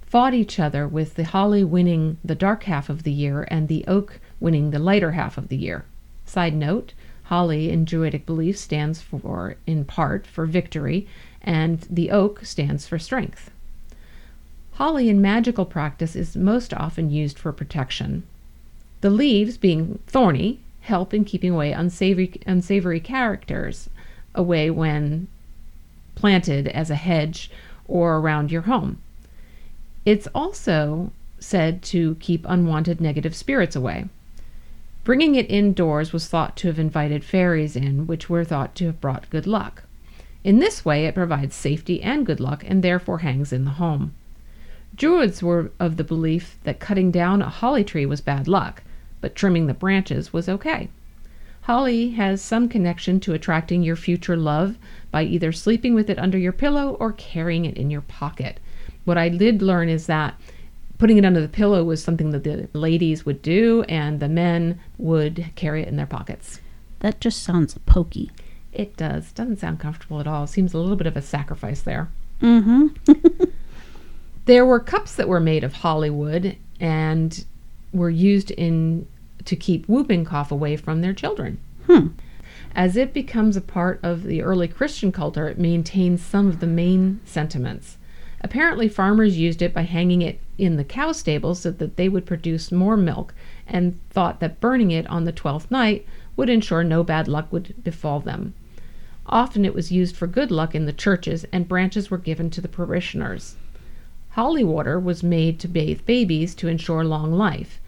fought 0.04 0.34
each 0.34 0.58
other 0.58 0.88
with 0.88 1.14
the 1.14 1.22
holly 1.22 1.62
winning 1.62 2.18
the 2.24 2.34
dark 2.34 2.64
half 2.64 2.88
of 2.88 3.04
the 3.04 3.12
year 3.12 3.46
and 3.52 3.68
the 3.68 3.84
oak 3.86 4.18
winning 4.40 4.72
the 4.72 4.80
lighter 4.80 5.12
half 5.12 5.38
of 5.38 5.46
the 5.46 5.56
year. 5.56 5.84
Side 6.26 6.56
note 6.56 6.92
holly 7.26 7.70
in 7.70 7.84
Druidic 7.84 8.26
belief 8.26 8.58
stands 8.58 9.00
for, 9.00 9.54
in 9.64 9.84
part, 9.84 10.26
for 10.26 10.44
victory, 10.44 11.06
and 11.40 11.86
the 11.88 12.10
oak 12.10 12.44
stands 12.44 12.88
for 12.88 12.98
strength. 12.98 13.52
Holly 14.72 15.08
in 15.08 15.22
magical 15.22 15.66
practice 15.66 16.16
is 16.16 16.34
most 16.36 16.74
often 16.74 17.10
used 17.10 17.38
for 17.38 17.52
protection. 17.52 18.24
The 19.02 19.10
leaves, 19.10 19.56
being 19.56 20.00
thorny, 20.08 20.58
help 20.82 21.14
in 21.14 21.24
keeping 21.24 21.52
away 21.52 21.72
unsavory, 21.72 22.32
unsavory 22.46 23.00
characters 23.00 23.88
away 24.34 24.70
when 24.70 25.28
planted 26.14 26.68
as 26.68 26.90
a 26.90 26.96
hedge 26.96 27.50
or 27.86 28.18
around 28.18 28.52
your 28.52 28.62
home. 28.62 29.00
It's 30.04 30.28
also 30.34 31.12
said 31.38 31.82
to 31.82 32.16
keep 32.16 32.44
unwanted 32.48 33.00
negative 33.00 33.34
spirits 33.34 33.76
away. 33.76 34.06
Bringing 35.04 35.34
it 35.34 35.50
indoors 35.50 36.12
was 36.12 36.28
thought 36.28 36.56
to 36.58 36.68
have 36.68 36.78
invited 36.78 37.24
fairies 37.24 37.74
in, 37.74 38.06
which 38.06 38.30
were 38.30 38.44
thought 38.44 38.74
to 38.76 38.86
have 38.86 39.00
brought 39.00 39.30
good 39.30 39.46
luck. 39.46 39.82
In 40.44 40.58
this 40.58 40.84
way, 40.84 41.06
it 41.06 41.14
provides 41.14 41.54
safety 41.54 42.02
and 42.02 42.26
good 42.26 42.40
luck 42.40 42.64
and 42.66 42.82
therefore 42.82 43.18
hangs 43.18 43.52
in 43.52 43.64
the 43.64 43.72
home. 43.72 44.14
Druids 44.94 45.42
were 45.42 45.70
of 45.80 45.96
the 45.96 46.04
belief 46.04 46.58
that 46.64 46.80
cutting 46.80 47.10
down 47.10 47.42
a 47.42 47.48
holly 47.48 47.82
tree 47.84 48.06
was 48.06 48.20
bad 48.20 48.46
luck, 48.46 48.82
but 49.22 49.34
trimming 49.34 49.66
the 49.66 49.72
branches 49.74 50.34
was 50.34 50.50
okay. 50.50 50.90
Holly 51.62 52.10
has 52.10 52.42
some 52.42 52.68
connection 52.68 53.20
to 53.20 53.32
attracting 53.32 53.82
your 53.82 53.96
future 53.96 54.36
love 54.36 54.76
by 55.10 55.22
either 55.22 55.50
sleeping 55.50 55.94
with 55.94 56.10
it 56.10 56.18
under 56.18 56.36
your 56.36 56.52
pillow 56.52 56.98
or 57.00 57.12
carrying 57.12 57.64
it 57.64 57.78
in 57.78 57.90
your 57.90 58.02
pocket. 58.02 58.60
What 59.06 59.16
I 59.16 59.30
did 59.30 59.62
learn 59.62 59.88
is 59.88 60.06
that 60.06 60.34
putting 60.98 61.16
it 61.16 61.24
under 61.24 61.40
the 61.40 61.48
pillow 61.48 61.82
was 61.82 62.04
something 62.04 62.30
that 62.32 62.44
the 62.44 62.68
ladies 62.74 63.24
would 63.24 63.40
do, 63.40 63.82
and 63.88 64.20
the 64.20 64.28
men 64.28 64.78
would 64.98 65.46
carry 65.56 65.80
it 65.80 65.88
in 65.88 65.96
their 65.96 66.04
pockets. 66.04 66.60
That 66.98 67.18
just 67.18 67.42
sounds 67.42 67.78
pokey. 67.86 68.30
It 68.74 68.96
does. 68.98 69.32
Doesn't 69.32 69.60
sound 69.60 69.80
comfortable 69.80 70.20
at 70.20 70.26
all. 70.26 70.46
Seems 70.46 70.74
a 70.74 70.78
little 70.78 70.96
bit 70.96 71.06
of 71.06 71.16
a 71.16 71.22
sacrifice 71.22 71.80
there. 71.80 72.10
Mm-hmm. 72.42 73.44
There 74.44 74.66
were 74.66 74.80
cups 74.80 75.14
that 75.16 75.28
were 75.28 75.40
made 75.40 75.62
of 75.62 75.72
holly 75.72 76.10
wood 76.10 76.56
and 76.80 77.44
were 77.92 78.10
used 78.10 78.50
in 78.50 79.06
to 79.44 79.56
keep 79.56 79.88
whooping 79.88 80.24
cough 80.24 80.50
away 80.52 80.76
from 80.76 81.00
their 81.00 81.12
children. 81.12 81.58
Hmm. 81.86 82.08
As 82.74 82.96
it 82.96 83.12
becomes 83.12 83.56
a 83.56 83.60
part 83.60 84.00
of 84.02 84.24
the 84.24 84.42
early 84.42 84.68
Christian 84.68 85.12
culture, 85.12 85.48
it 85.48 85.58
maintains 85.58 86.22
some 86.22 86.48
of 86.48 86.60
the 86.60 86.66
main 86.66 87.20
sentiments. 87.24 87.98
Apparently, 88.40 88.88
farmers 88.88 89.38
used 89.38 89.62
it 89.62 89.74
by 89.74 89.82
hanging 89.82 90.22
it 90.22 90.40
in 90.58 90.76
the 90.76 90.84
cow 90.84 91.12
stables 91.12 91.60
so 91.60 91.70
that 91.70 91.96
they 91.96 92.08
would 92.08 92.26
produce 92.26 92.72
more 92.72 92.96
milk, 92.96 93.34
and 93.66 93.98
thought 94.10 94.40
that 94.40 94.60
burning 94.60 94.90
it 94.90 95.06
on 95.08 95.24
the 95.24 95.32
twelfth 95.32 95.70
night 95.70 96.06
would 96.34 96.48
ensure 96.48 96.82
no 96.82 97.04
bad 97.04 97.28
luck 97.28 97.52
would 97.52 97.74
befall 97.84 98.20
them. 98.20 98.54
Often 99.26 99.64
it 99.64 99.74
was 99.74 99.92
used 99.92 100.16
for 100.16 100.26
good 100.26 100.50
luck 100.50 100.74
in 100.74 100.86
the 100.86 100.92
churches, 100.92 101.44
and 101.52 101.68
branches 101.68 102.10
were 102.10 102.18
given 102.18 102.50
to 102.50 102.60
the 102.60 102.68
parishioners. 102.68 103.56
Holly 104.30 104.64
water 104.64 104.98
was 104.98 105.22
made 105.22 105.60
to 105.60 105.68
bathe 105.68 106.06
babies 106.06 106.54
to 106.54 106.68
ensure 106.68 107.04
long 107.04 107.32
life. 107.32 107.80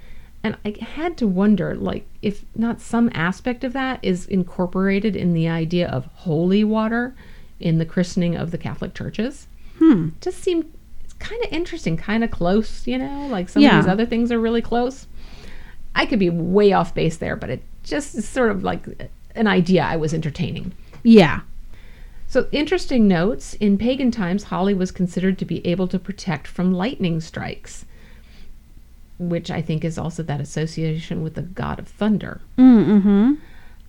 And 0.45 0.57
I 0.65 0.77
had 0.81 1.17
to 1.17 1.27
wonder, 1.27 1.75
like, 1.75 2.07
if 2.21 2.45
not 2.55 2.81
some 2.81 3.11
aspect 3.15 3.65
of 3.65 3.73
that 3.73 3.99
is 4.03 4.27
incorporated 4.27 5.17
in 5.17 5.33
the 5.33 5.49
idea 5.49 5.89
of 5.89 6.05
holy 6.15 6.63
water 6.63 7.15
in 7.59 7.79
the 7.79 7.87
christening 7.87 8.37
of 8.37 8.51
the 8.51 8.59
Catholic 8.59 8.93
churches. 8.95 9.47
Hmm. 9.79 10.11
Just 10.21 10.43
seemed 10.43 10.71
kind 11.19 11.43
of 11.43 11.51
interesting, 11.51 11.97
kind 11.97 12.23
of 12.23 12.31
close, 12.31 12.87
you 12.87 12.99
know, 12.99 13.27
like 13.29 13.49
some 13.49 13.63
Yeah. 13.63 13.79
of 13.79 13.85
these 13.85 13.91
other 13.91 14.05
things 14.05 14.31
are 14.31 14.39
really 14.39 14.61
close. 14.61 15.07
I 15.95 16.05
could 16.05 16.19
be 16.19 16.29
way 16.29 16.73
off 16.73 16.95
base 16.95 17.17
there, 17.17 17.37
but 17.37 17.49
it 17.49 17.63
just 17.83 18.15
is 18.15 18.29
sort 18.29 18.51
of 18.51 18.63
like 18.63 18.85
an 19.35 19.47
idea 19.47 19.83
I 19.83 19.97
was 19.97 20.13
entertaining. 20.13 20.73
Yeah. 21.03 21.41
So, 22.27 22.49
interesting 22.53 23.07
notes 23.09 23.55
in 23.55 23.79
pagan 23.79 24.11
times, 24.11 24.45
holly 24.45 24.75
was 24.75 24.91
considered 24.91 25.39
to 25.39 25.45
be 25.45 25.65
able 25.67 25.87
to 25.89 25.99
protect 25.99 26.47
from 26.49 26.73
lightning 26.75 27.21
strikes, 27.21 27.87
which 29.18 29.50
I 29.50 29.62
think 29.62 29.85
is 29.85 29.96
also 29.98 30.22
that 30.24 30.40
association 30.40 31.22
with 31.22 31.35
the 31.35 31.42
god 31.42 31.79
of 31.79 31.88
thunder. 31.88 32.40
Mm-hmm. 32.59 33.35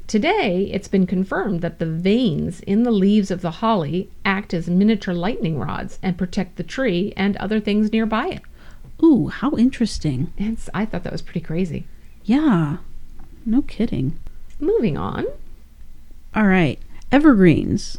Today, 0.07 0.69
it's 0.71 0.87
been 0.87 1.07
confirmed 1.07 1.61
that 1.61 1.79
the 1.79 1.85
veins 1.87 2.59
in 2.61 2.83
the 2.83 2.91
leaves 2.91 3.31
of 3.31 3.41
the 3.41 3.49
holly 3.51 4.09
act 4.23 4.53
as 4.53 4.69
miniature 4.69 5.15
lightning 5.15 5.57
rods 5.57 5.97
and 6.03 6.17
protect 6.17 6.57
the 6.57 6.63
tree 6.63 7.11
and 7.17 7.35
other 7.37 7.59
things 7.59 7.91
nearby 7.91 8.27
it. 8.27 8.41
Ooh, 9.03 9.27
how 9.29 9.51
interesting. 9.57 10.31
And 10.37 10.57
s- 10.57 10.69
I 10.75 10.85
thought 10.85 11.03
that 11.03 11.11
was 11.11 11.23
pretty 11.23 11.41
crazy. 11.41 11.85
Yeah. 12.23 12.77
No 13.47 13.63
kidding. 13.63 14.17
Moving 14.59 14.95
on. 14.95 15.25
All 16.35 16.45
right. 16.47 16.79
Evergreens. 17.11 17.97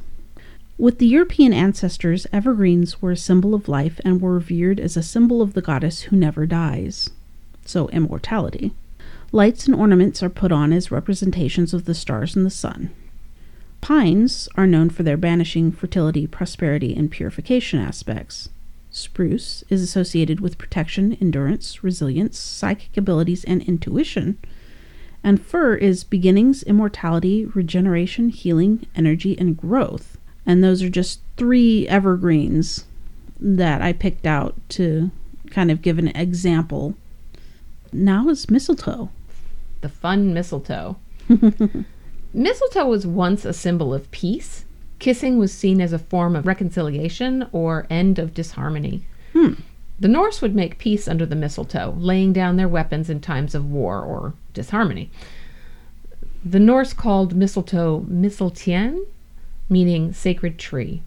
With 0.78 0.98
the 0.98 1.06
European 1.06 1.52
ancestors, 1.52 2.26
evergreens 2.32 3.00
were 3.02 3.12
a 3.12 3.16
symbol 3.16 3.54
of 3.54 3.68
life 3.68 3.98
and 4.04 4.20
were 4.20 4.34
revered 4.34 4.78
as 4.78 4.96
a 4.96 5.02
symbol 5.02 5.42
of 5.42 5.54
the 5.54 5.62
goddess 5.62 6.02
who 6.02 6.16
never 6.16 6.46
dies. 6.46 7.10
So, 7.66 7.88
immortality. 7.88 8.72
Lights 9.32 9.66
and 9.66 9.74
ornaments 9.74 10.22
are 10.22 10.30
put 10.30 10.52
on 10.52 10.72
as 10.72 10.90
representations 10.90 11.74
of 11.74 11.84
the 11.84 11.94
stars 11.94 12.34
and 12.34 12.46
the 12.46 12.50
sun. 12.50 12.90
Pines 13.80 14.48
are 14.56 14.66
known 14.66 14.88
for 14.88 15.02
their 15.02 15.16
banishing 15.16 15.70
fertility, 15.70 16.26
prosperity, 16.26 16.94
and 16.94 17.10
purification 17.10 17.78
aspects. 17.78 18.48
Spruce 18.90 19.62
is 19.68 19.82
associated 19.82 20.40
with 20.40 20.58
protection, 20.58 21.18
endurance, 21.20 21.84
resilience, 21.84 22.38
psychic 22.38 22.96
abilities, 22.96 23.44
and 23.44 23.62
intuition. 23.62 24.38
And 25.22 25.42
fir 25.42 25.74
is 25.74 26.04
beginnings, 26.04 26.62
immortality, 26.62 27.44
regeneration, 27.44 28.30
healing, 28.30 28.86
energy, 28.94 29.36
and 29.38 29.56
growth. 29.56 30.18
And 30.46 30.64
those 30.64 30.82
are 30.82 30.88
just 30.88 31.20
three 31.36 31.86
evergreens 31.88 32.86
that 33.38 33.82
I 33.82 33.92
picked 33.92 34.26
out 34.26 34.54
to 34.70 35.10
kind 35.50 35.70
of 35.70 35.82
give 35.82 35.98
an 35.98 36.08
example. 36.08 36.94
Now 37.92 38.28
is 38.28 38.50
mistletoe. 38.50 39.10
The 39.80 39.88
fun 39.88 40.34
mistletoe. 40.34 40.96
Mistletoe 42.36 42.86
was 42.86 43.06
once 43.06 43.46
a 43.46 43.54
symbol 43.54 43.94
of 43.94 44.10
peace. 44.10 44.66
Kissing 44.98 45.38
was 45.38 45.52
seen 45.52 45.80
as 45.80 45.94
a 45.94 45.98
form 45.98 46.36
of 46.36 46.46
reconciliation 46.46 47.46
or 47.50 47.86
end 47.88 48.18
of 48.18 48.34
disharmony. 48.34 49.06
Hmm. 49.32 49.54
The 49.98 50.08
Norse 50.08 50.42
would 50.42 50.54
make 50.54 50.76
peace 50.76 51.08
under 51.08 51.24
the 51.24 51.34
mistletoe, 51.34 51.94
laying 51.96 52.34
down 52.34 52.56
their 52.56 52.68
weapons 52.68 53.08
in 53.08 53.20
times 53.20 53.54
of 53.54 53.70
war 53.70 54.02
or 54.02 54.34
disharmony. 54.52 55.10
The 56.44 56.60
Norse 56.60 56.92
called 56.92 57.34
mistletoe 57.34 58.04
mistltien, 58.06 59.06
meaning 59.70 60.12
sacred 60.12 60.58
tree. 60.58 61.02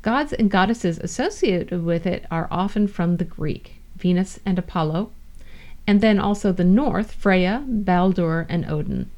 Gods 0.00 0.32
and 0.32 0.50
goddesses 0.50 0.98
associated 0.98 1.84
with 1.84 2.06
it 2.06 2.24
are 2.30 2.48
often 2.50 2.88
from 2.88 3.18
the 3.18 3.24
Greek, 3.24 3.74
Venus 3.96 4.40
and 4.46 4.58
Apollo, 4.58 5.10
and 5.86 6.00
then 6.00 6.18
also 6.18 6.52
the 6.52 6.64
North, 6.64 7.12
Freya, 7.12 7.64
Baldur, 7.66 8.46
and 8.48 8.64
Odin. 8.66 9.10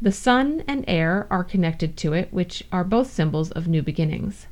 The 0.00 0.12
sun 0.12 0.64
and 0.66 0.84
air 0.88 1.26
are 1.30 1.44
connected 1.44 1.96
to 1.98 2.12
it, 2.12 2.28
which 2.32 2.64
are 2.72 2.84
both 2.84 3.12
symbols 3.12 3.50
of 3.52 3.68
new 3.68 3.82
beginnings. 3.82 4.46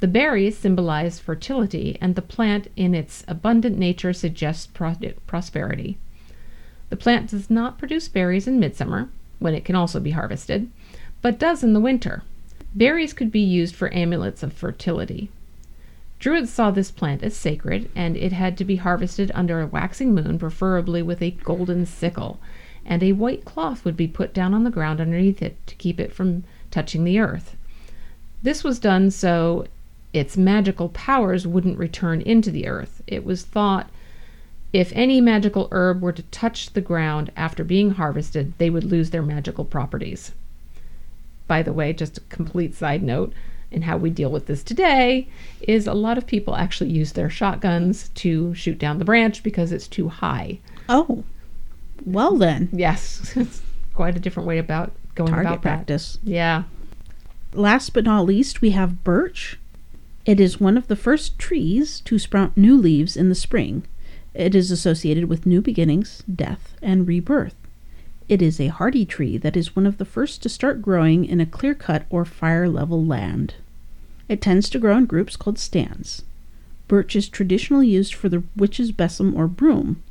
The 0.00 0.08
berries 0.08 0.58
symbolize 0.58 1.18
fertility, 1.18 1.96
and 2.00 2.14
the 2.14 2.22
plant, 2.22 2.68
in 2.76 2.94
its 2.94 3.24
abundant 3.28 3.78
nature, 3.78 4.12
suggests 4.12 4.66
pro- 4.66 4.96
prosperity. 5.26 5.96
The 6.90 6.96
plant 6.96 7.30
does 7.30 7.48
not 7.48 7.78
produce 7.78 8.08
berries 8.08 8.46
in 8.46 8.60
midsummer, 8.60 9.08
when 9.38 9.54
it 9.54 9.64
can 9.64 9.74
also 9.74 9.98
be 9.98 10.10
harvested, 10.10 10.70
but 11.22 11.38
does 11.38 11.64
in 11.64 11.72
the 11.72 11.80
winter. 11.80 12.22
Berries 12.74 13.12
could 13.12 13.32
be 13.32 13.40
used 13.40 13.74
for 13.74 13.94
amulets 13.94 14.42
of 14.42 14.52
fertility. 14.52 15.30
Druids 16.22 16.52
saw 16.52 16.70
this 16.70 16.92
plant 16.92 17.24
as 17.24 17.34
sacred, 17.34 17.90
and 17.96 18.16
it 18.16 18.30
had 18.30 18.56
to 18.58 18.64
be 18.64 18.76
harvested 18.76 19.32
under 19.34 19.60
a 19.60 19.66
waxing 19.66 20.14
moon, 20.14 20.38
preferably 20.38 21.02
with 21.02 21.20
a 21.20 21.32
golden 21.32 21.84
sickle, 21.84 22.38
and 22.86 23.02
a 23.02 23.10
white 23.10 23.44
cloth 23.44 23.84
would 23.84 23.96
be 23.96 24.06
put 24.06 24.32
down 24.32 24.54
on 24.54 24.62
the 24.62 24.70
ground 24.70 25.00
underneath 25.00 25.42
it 25.42 25.56
to 25.66 25.74
keep 25.74 25.98
it 25.98 26.12
from 26.12 26.44
touching 26.70 27.02
the 27.02 27.18
earth. 27.18 27.56
This 28.40 28.62
was 28.62 28.78
done 28.78 29.10
so 29.10 29.66
its 30.12 30.36
magical 30.36 30.90
powers 30.90 31.44
wouldn't 31.44 31.76
return 31.76 32.20
into 32.20 32.52
the 32.52 32.68
earth. 32.68 33.02
It 33.08 33.24
was 33.24 33.44
thought 33.44 33.90
if 34.72 34.92
any 34.94 35.20
magical 35.20 35.66
herb 35.72 36.02
were 36.02 36.12
to 36.12 36.22
touch 36.22 36.72
the 36.72 36.80
ground 36.80 37.32
after 37.34 37.64
being 37.64 37.90
harvested, 37.94 38.52
they 38.58 38.70
would 38.70 38.84
lose 38.84 39.10
their 39.10 39.24
magical 39.24 39.64
properties. 39.64 40.30
By 41.48 41.64
the 41.64 41.72
way, 41.72 41.92
just 41.92 42.18
a 42.18 42.28
complete 42.30 42.76
side 42.76 43.02
note 43.02 43.32
in 43.72 43.82
how 43.82 43.96
we 43.96 44.10
deal 44.10 44.30
with 44.30 44.46
this 44.46 44.62
today 44.62 45.28
is 45.62 45.86
a 45.86 45.94
lot 45.94 46.18
of 46.18 46.26
people 46.26 46.56
actually 46.56 46.90
use 46.90 47.12
their 47.12 47.30
shotguns 47.30 48.10
to 48.10 48.54
shoot 48.54 48.78
down 48.78 48.98
the 48.98 49.04
branch 49.04 49.42
because 49.42 49.72
it's 49.72 49.88
too 49.88 50.08
high. 50.08 50.58
Oh. 50.88 51.24
Well 52.04 52.36
then. 52.36 52.68
Yes, 52.72 53.32
it's 53.36 53.62
quite 53.94 54.16
a 54.16 54.20
different 54.20 54.46
way 54.46 54.58
about 54.58 54.92
going 55.14 55.30
Target 55.30 55.46
about 55.52 55.62
that. 55.62 55.68
practice. 55.68 56.18
Yeah. 56.22 56.64
Last 57.54 57.90
but 57.90 58.04
not 58.04 58.24
least, 58.24 58.60
we 58.60 58.70
have 58.70 59.04
birch. 59.04 59.58
It 60.24 60.40
is 60.40 60.60
one 60.60 60.76
of 60.76 60.86
the 60.86 60.96
first 60.96 61.38
trees 61.38 62.00
to 62.02 62.18
sprout 62.18 62.56
new 62.56 62.76
leaves 62.76 63.16
in 63.16 63.28
the 63.28 63.34
spring. 63.34 63.84
It 64.34 64.54
is 64.54 64.70
associated 64.70 65.26
with 65.26 65.46
new 65.46 65.60
beginnings, 65.60 66.22
death, 66.32 66.74
and 66.80 67.06
rebirth. 67.06 67.54
It 68.28 68.40
is 68.40 68.58
a 68.60 68.68
hardy 68.68 69.04
tree 69.04 69.36
that 69.38 69.56
is 69.56 69.76
one 69.76 69.86
of 69.86 69.98
the 69.98 70.04
first 70.06 70.42
to 70.42 70.48
start 70.48 70.80
growing 70.80 71.24
in 71.24 71.40
a 71.40 71.46
clear 71.46 71.74
cut 71.74 72.04
or 72.08 72.24
fire 72.24 72.68
level 72.68 73.04
land. 73.04 73.54
It 74.32 74.40
tends 74.40 74.70
to 74.70 74.78
grow 74.78 74.96
in 74.96 75.04
groups 75.04 75.36
called 75.36 75.58
stands. 75.58 76.22
Birch 76.88 77.14
is 77.14 77.28
traditionally 77.28 77.86
used 77.86 78.14
for 78.14 78.30
the 78.30 78.42
witch's 78.56 78.90
besom 78.90 79.34
or 79.36 79.46
broom. 79.46 80.02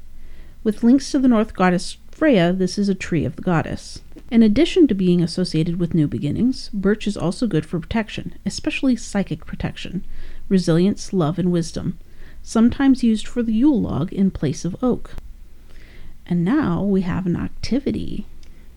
With 0.64 0.84
links 0.84 1.10
to 1.10 1.18
the 1.18 1.28
North 1.28 1.56
goddess 1.56 1.98
Freya, 2.12 2.54
this 2.54 2.78
is 2.78 2.88
a 2.88 2.94
tree 2.94 3.26
of 3.26 3.36
the 3.36 3.42
goddess. 3.42 4.04
In 4.30 4.44
addition 4.44 4.88
to 4.88 4.94
being 4.94 5.24
associated 5.24 5.80
with 5.80 5.96
new 5.96 6.08
beginnings, 6.08 6.70
birch 6.72 7.08
is 7.08 7.18
also 7.18 7.48
good 7.48 7.66
for 7.66 7.80
protection, 7.80 8.36
especially 8.46 8.96
psychic 8.96 9.48
protection, 9.48 10.06
resilience, 10.50 11.14
love, 11.14 11.40
and 11.40 11.52
wisdom, 11.52 11.98
sometimes 12.44 13.04
used 13.04 13.28
for 13.28 13.42
the 13.42 13.54
Yule 13.54 13.82
log 13.82 14.14
in 14.14 14.30
place 14.30 14.64
of 14.64 14.84
oak. 14.84 15.16
And 16.28 16.46
now 16.46 16.84
we 16.84 17.02
have 17.02 17.26
an 17.26 17.36
activity. 17.36 18.28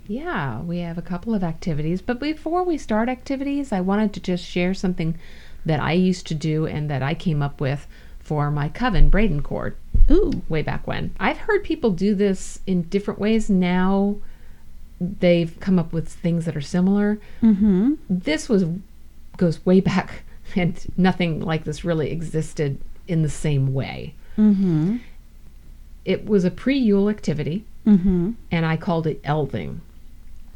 Yeah, 0.06 0.60
we 0.60 0.78
have 0.78 0.98
a 0.98 1.02
couple 1.02 1.34
of 1.34 1.42
activities. 1.42 2.02
But 2.02 2.20
before 2.20 2.62
we 2.62 2.76
start 2.78 3.08
activities, 3.08 3.72
I 3.72 3.80
wanted 3.80 4.12
to 4.14 4.20
just 4.20 4.44
share 4.44 4.74
something 4.74 5.18
that 5.64 5.80
I 5.80 5.92
used 5.92 6.26
to 6.26 6.34
do 6.34 6.66
and 6.66 6.90
that 6.90 7.02
I 7.02 7.14
came 7.14 7.42
up 7.42 7.60
with 7.60 7.86
for 8.20 8.50
my 8.50 8.68
coven 8.68 9.10
Braden 9.10 9.42
cord 9.42 9.76
Ooh, 10.10 10.42
way 10.48 10.62
back 10.62 10.86
when. 10.86 11.14
I've 11.18 11.38
heard 11.38 11.64
people 11.64 11.90
do 11.90 12.14
this 12.14 12.60
in 12.66 12.82
different 12.82 13.20
ways 13.20 13.48
now. 13.48 14.16
They've 15.00 15.58
come 15.60 15.78
up 15.78 15.92
with 15.92 16.08
things 16.08 16.44
that 16.44 16.56
are 16.56 16.60
similar. 16.60 17.18
mm-hmm. 17.42 17.94
This 18.08 18.48
was 18.48 18.64
goes 19.36 19.64
way 19.66 19.80
back 19.80 20.22
and 20.56 20.78
nothing 20.96 21.40
like 21.40 21.64
this 21.64 21.84
really 21.84 22.10
existed 22.10 22.78
in 23.08 23.22
the 23.22 23.30
same 23.30 23.72
way. 23.72 24.14
Mm-hmm. 24.36 24.98
It 26.04 26.26
was 26.26 26.44
a 26.44 26.50
pre-Yule 26.50 27.08
activity. 27.08 27.64
Mm-hmm. 27.86 28.30
and 28.50 28.64
I 28.64 28.78
called 28.78 29.06
it 29.06 29.22
elving. 29.24 29.80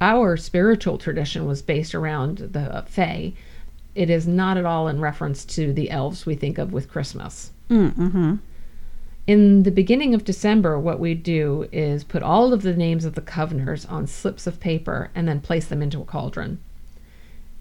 Our 0.00 0.36
spiritual 0.36 0.98
tradition 0.98 1.46
was 1.46 1.62
based 1.62 1.94
around 1.94 2.38
the 2.38 2.84
Fae. 2.86 3.32
It 3.94 4.10
is 4.10 4.28
not 4.28 4.56
at 4.56 4.64
all 4.64 4.86
in 4.88 5.00
reference 5.00 5.44
to 5.46 5.72
the 5.72 5.90
elves 5.90 6.24
we 6.24 6.36
think 6.36 6.58
of 6.58 6.72
with 6.72 6.88
Christmas. 6.88 7.50
Mm-hmm. 7.68 8.36
In 9.26 9.62
the 9.64 9.70
beginning 9.70 10.14
of 10.14 10.24
December, 10.24 10.78
what 10.78 11.00
we 11.00 11.14
do 11.14 11.68
is 11.70 12.04
put 12.04 12.22
all 12.22 12.52
of 12.52 12.62
the 12.62 12.74
names 12.74 13.04
of 13.04 13.14
the 13.14 13.20
coveners 13.20 13.84
on 13.86 14.06
slips 14.06 14.46
of 14.46 14.60
paper 14.60 15.10
and 15.14 15.28
then 15.28 15.40
place 15.40 15.66
them 15.66 15.82
into 15.82 16.00
a 16.00 16.04
cauldron. 16.04 16.60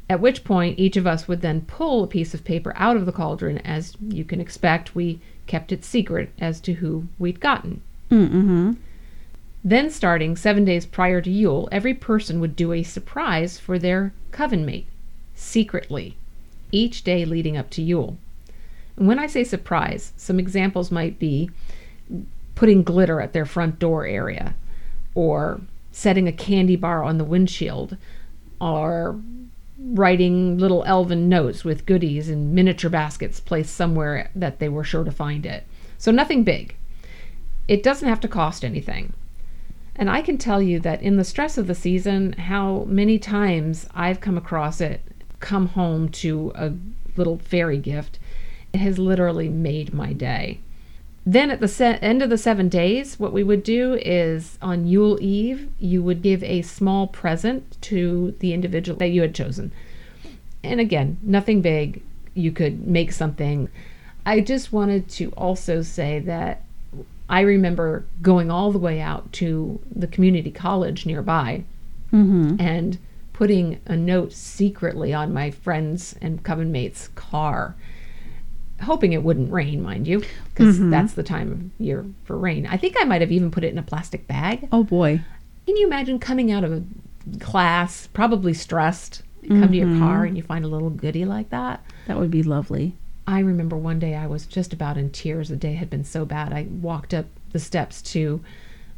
At 0.10 0.22
which 0.22 0.46
point, 0.46 0.80
each 0.80 0.96
of 0.96 1.06
us 1.06 1.28
would 1.28 1.42
then 1.42 1.62
pull 1.62 2.04
a 2.04 2.08
piece 2.08 2.34
of 2.34 2.46
paper 2.46 2.72
out 2.78 2.96
of 2.96 3.06
the 3.06 3.12
cauldron. 3.12 3.58
As 3.60 3.98
you 4.00 4.24
can 4.24 4.40
expect, 4.40 4.96
we 4.96 5.20
kept 5.48 5.74
it 5.74 5.84
secret 5.84 6.30
as 6.40 6.62
to 6.62 6.76
who 6.76 7.08
we'd 7.20 7.42
gotten. 7.42 7.82
Mm-hmm. 8.10 8.74
Then, 9.70 9.90
starting 9.90 10.38
seven 10.38 10.64
days 10.64 10.86
prior 10.86 11.20
to 11.20 11.30
Yule, 11.30 11.68
every 11.74 11.94
person 11.94 12.40
would 12.40 12.56
do 12.56 12.72
a 12.72 12.84
surprise 12.84 13.60
for 13.60 13.78
their 13.78 14.14
coven 14.32 14.66
mate, 14.66 14.88
secretly, 15.36 16.16
each 16.72 17.04
day 17.04 17.26
leading 17.26 17.58
up 17.58 17.70
to 17.72 17.82
Yule. 17.82 18.18
And 18.96 19.10
when 19.10 19.20
I 19.20 19.28
say 19.28 19.44
surprise, 19.44 20.14
some 20.16 20.40
examples 20.40 20.90
might 20.90 21.20
be 21.20 21.52
putting 22.56 22.82
glitter 22.82 23.20
at 23.20 23.34
their 23.34 23.46
front 23.46 23.78
door 23.78 24.06
area, 24.06 24.56
or 25.14 25.60
setting 25.92 26.30
a 26.30 26.32
candy 26.32 26.78
bar 26.78 27.04
on 27.04 27.18
the 27.18 27.26
windshield, 27.26 27.98
or 28.62 29.20
writing 29.78 30.58
little 30.58 30.86
elven 30.86 31.28
notes 31.28 31.66
with 31.66 31.86
goodies 31.86 32.30
in 32.30 32.56
miniature 32.56 32.90
baskets 32.90 33.42
placed 33.42 33.76
somewhere 33.76 34.32
that 34.34 34.60
they 34.60 34.70
were 34.70 34.86
sure 34.86 35.04
to 35.04 35.12
find 35.12 35.46
it. 35.46 35.66
So 35.98 36.10
nothing 36.10 36.46
big. 36.46 36.78
It 37.68 37.84
doesn't 37.84 38.08
have 38.08 38.22
to 38.22 38.30
cost 38.30 38.64
anything. 38.64 39.12
And 39.98 40.10
I 40.10 40.22
can 40.22 40.38
tell 40.38 40.62
you 40.62 40.80
that 40.82 41.02
in 41.02 41.18
the 41.18 41.24
stress 41.24 41.58
of 41.58 41.68
the 41.68 41.76
season, 41.76 42.34
how 42.34 42.86
many 42.88 43.18
times 43.18 43.88
I've 43.96 44.22
come 44.22 44.38
across 44.38 44.80
it, 44.80 45.02
come 45.40 45.70
home 45.70 46.10
to 46.10 46.52
a 46.56 46.74
little 47.16 47.40
fairy 47.40 47.80
gift, 47.80 48.20
it 48.74 48.80
has 48.80 49.00
literally 49.00 49.50
made 49.50 49.94
my 49.94 50.14
day. 50.14 50.60
Then 51.26 51.52
at 51.52 51.60
the 51.60 51.68
se- 51.68 52.00
end 52.02 52.22
of 52.22 52.30
the 52.30 52.38
seven 52.38 52.70
days, 52.70 53.20
what 53.20 53.34
we 53.34 53.44
would 53.44 53.64
do 53.64 53.96
is 53.96 54.58
on 54.62 54.88
Yule 54.88 55.18
Eve, 55.20 55.68
you 55.80 56.02
would 56.04 56.22
give 56.22 56.44
a 56.44 56.62
small 56.62 57.08
present 57.08 57.82
to 57.82 58.36
the 58.40 58.54
individual 58.54 58.98
that 59.00 59.10
you 59.10 59.22
had 59.22 59.36
chosen. 59.36 59.74
And 60.64 60.80
again, 60.80 61.18
nothing 61.22 61.62
big. 61.62 62.02
You 62.34 62.52
could 62.52 62.88
make 62.88 63.12
something. 63.12 63.68
I 64.26 64.42
just 64.42 64.72
wanted 64.72 65.10
to 65.10 65.32
also 65.32 65.82
say 65.82 66.20
that 66.20 66.62
I 67.30 67.42
remember 67.42 68.06
going 68.22 68.50
all 68.50 68.72
the 68.72 68.78
way 68.80 69.02
out 69.02 69.32
to 69.34 69.80
the 69.94 70.08
community 70.08 70.52
college 70.52 71.06
nearby 71.06 71.64
Mm-hmm. 72.14 72.56
and 72.62 72.98
putting 73.34 73.82
a 73.86 73.98
note 73.98 74.32
secretly 74.32 75.14
on 75.14 75.34
my 75.34 75.52
friend's 75.52 76.16
and 76.22 76.42
coven 76.42 76.72
mate's 76.72 77.10
car, 77.16 77.76
hoping 78.82 79.12
it 79.12 79.24
wouldn't 79.24 79.52
rain, 79.52 79.82
mind 79.82 80.08
you, 80.08 80.24
because 80.46 80.80
that's 80.90 81.14
the 81.14 81.22
time 81.24 81.52
of 81.52 81.86
year 81.86 82.06
for 82.24 82.38
rain. 82.38 82.66
I 82.66 82.78
think 82.78 82.96
I 82.98 83.04
might 83.04 83.20
have 83.22 83.32
even 83.32 83.52
put 83.52 83.64
it 83.66 83.74
in 83.74 83.78
a 83.78 83.84
plastic 83.84 84.26
bag. 84.26 84.70
Oh 84.72 84.84
boy. 84.86 85.20
Can 85.66 85.76
you 85.76 85.86
imagine 85.86 86.18
coming 86.18 86.50
out 86.50 86.64
of 86.64 86.72
a 86.72 86.84
class, 87.42 88.08
probably 88.08 88.54
stressed, 88.54 89.22
come 89.48 89.68
to 89.72 89.76
your 89.78 90.00
car 90.00 90.24
and 90.24 90.38
you 90.38 90.44
find 90.44 90.64
a 90.64 90.70
little 90.70 90.90
goodie 90.90 91.26
like 91.26 91.50
that? 91.50 91.84
That 92.08 92.18
would 92.18 92.32
be 92.32 92.42
lovely. 92.42 92.96
I 93.28 93.40
remember 93.40 93.76
one 93.76 94.00
day 94.00 94.16
I 94.16 94.26
was 94.26 94.46
just 94.46 94.72
about 94.72 94.98
in 94.98 95.10
tears. 95.10 95.50
The 95.50 95.58
day 95.58 95.74
had 95.74 95.90
been 95.90 96.06
so 96.06 96.24
bad. 96.26 96.54
I 96.54 96.64
walked 96.64 97.14
up 97.14 97.26
the 97.52 97.60
steps 97.60 98.02
to 98.14 98.42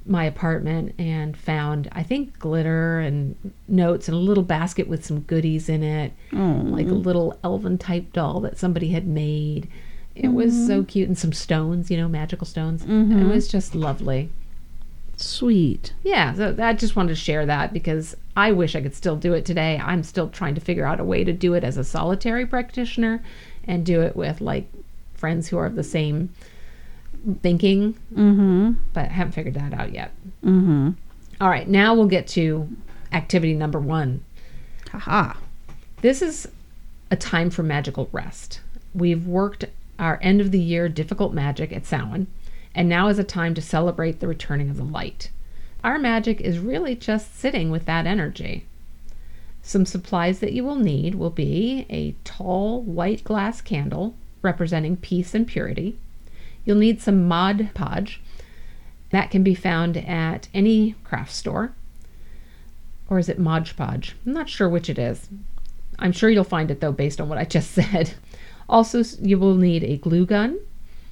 my 0.05 0.23
apartment 0.23 0.93
and 0.97 1.35
found, 1.35 1.89
I 1.91 2.03
think, 2.03 2.37
glitter 2.37 2.99
and 2.99 3.35
notes 3.67 4.07
and 4.07 4.15
a 4.15 4.19
little 4.19 4.43
basket 4.43 4.87
with 4.87 5.05
some 5.05 5.21
goodies 5.21 5.67
in 5.67 5.83
it, 5.83 6.13
Oh, 6.31 6.61
like 6.65 6.87
a 6.87 6.93
little 6.93 7.37
elven 7.43 7.77
type 7.77 8.13
doll 8.13 8.39
that 8.41 8.57
somebody 8.57 8.89
had 8.89 9.07
made. 9.07 9.67
It 10.15 10.29
was 10.29 10.53
so 10.53 10.79
mm-hmm. 10.79 10.85
cute, 10.85 11.07
and 11.07 11.17
some 11.17 11.33
stones, 11.33 11.89
you 11.89 11.97
know, 11.97 12.07
magical 12.07 12.45
stones. 12.45 12.83
It 12.83 12.89
mm-hmm. 12.89 13.29
was 13.29 13.47
just 13.47 13.73
lovely. 13.73 14.29
sweet. 15.17 15.93
Yeah, 16.03 16.33
so 16.33 16.55
I 16.59 16.73
just 16.73 16.95
wanted 16.95 17.09
to 17.09 17.15
share 17.15 17.45
that 17.45 17.73
because 17.73 18.15
I 18.35 18.51
wish 18.51 18.75
I 18.75 18.81
could 18.81 18.95
still 18.95 19.15
do 19.15 19.33
it 19.33 19.45
today. 19.45 19.79
I'm 19.83 20.03
still 20.03 20.29
trying 20.29 20.55
to 20.55 20.61
figure 20.61 20.85
out 20.85 20.99
a 20.99 21.03
way 21.03 21.23
to 21.23 21.33
do 21.33 21.53
it 21.53 21.63
as 21.63 21.77
a 21.77 21.83
solitary 21.83 22.45
practitioner 22.45 23.23
and 23.69 23.85
do 23.85 24.01
it 24.01 24.15
with 24.17 24.41
like 24.41 24.67
friends 25.13 25.47
who 25.47 25.57
are 25.57 25.65
of 25.65 25.75
the 25.75 25.83
same 25.83 26.33
thinking, 27.41 27.93
Mm-hmm. 28.13 28.71
but 28.93 29.05
I 29.05 29.13
haven't 29.13 29.33
figured 29.33 29.53
that 29.55 29.73
out 29.73 29.93
yet. 29.93 30.11
Mm-hmm. 30.43 30.91
All 31.39 31.49
right, 31.49 31.67
now 31.67 31.93
we'll 31.93 32.07
get 32.07 32.27
to 32.29 32.67
activity 33.13 33.53
number 33.53 33.79
one. 33.79 34.23
Haha. 34.91 35.33
This 36.01 36.21
is 36.21 36.47
a 37.11 37.15
time 37.15 37.49
for 37.49 37.63
magical 37.63 38.09
rest. 38.11 38.61
We've 38.93 39.25
worked 39.27 39.65
our 39.97 40.17
end 40.21 40.41
of 40.41 40.51
the 40.51 40.59
year 40.59 40.89
difficult 40.89 41.33
magic 41.33 41.71
at 41.71 41.85
Samhain, 41.85 42.27
and 42.73 42.87
now 42.89 43.07
is 43.09 43.19
a 43.19 43.23
time 43.23 43.53
to 43.55 43.61
celebrate 43.61 44.19
the 44.19 44.27
returning 44.27 44.69
of 44.69 44.77
the 44.77 44.83
light. 44.83 45.29
Our 45.83 45.97
magic 45.99 46.41
is 46.41 46.59
really 46.59 46.95
just 46.95 47.37
sitting 47.37 47.69
with 47.69 47.85
that 47.85 48.05
energy. 48.05 48.65
Some 49.69 49.85
supplies 49.85 50.39
that 50.39 50.53
you 50.53 50.63
will 50.63 50.77
need 50.77 51.13
will 51.13 51.29
be 51.29 51.85
a 51.91 52.15
tall 52.23 52.81
white 52.81 53.23
glass 53.23 53.61
candle 53.61 54.15
representing 54.41 54.97
peace 54.97 55.35
and 55.35 55.45
purity. 55.45 55.95
You'll 56.65 56.77
need 56.77 57.03
some 57.03 57.27
Mod 57.27 57.69
Podge. 57.75 58.19
That 59.11 59.29
can 59.29 59.43
be 59.43 59.53
found 59.53 59.95
at 59.95 60.47
any 60.55 60.95
craft 61.03 61.31
store. 61.31 61.73
Or 63.11 63.19
is 63.19 63.29
it 63.29 63.37
Mod 63.37 63.71
Podge? 63.77 64.15
I'm 64.25 64.33
not 64.33 64.49
sure 64.49 64.67
which 64.67 64.89
it 64.89 64.97
is. 64.97 65.29
I'm 65.99 66.13
sure 66.13 66.31
you'll 66.31 66.43
find 66.43 66.71
it 66.71 66.81
though, 66.81 66.91
based 66.91 67.21
on 67.21 67.29
what 67.29 67.37
I 67.37 67.45
just 67.45 67.69
said. 67.75 68.15
Also, 68.67 69.03
you 69.21 69.37
will 69.37 69.53
need 69.53 69.83
a 69.83 69.97
glue 69.97 70.25
gun, 70.25 70.57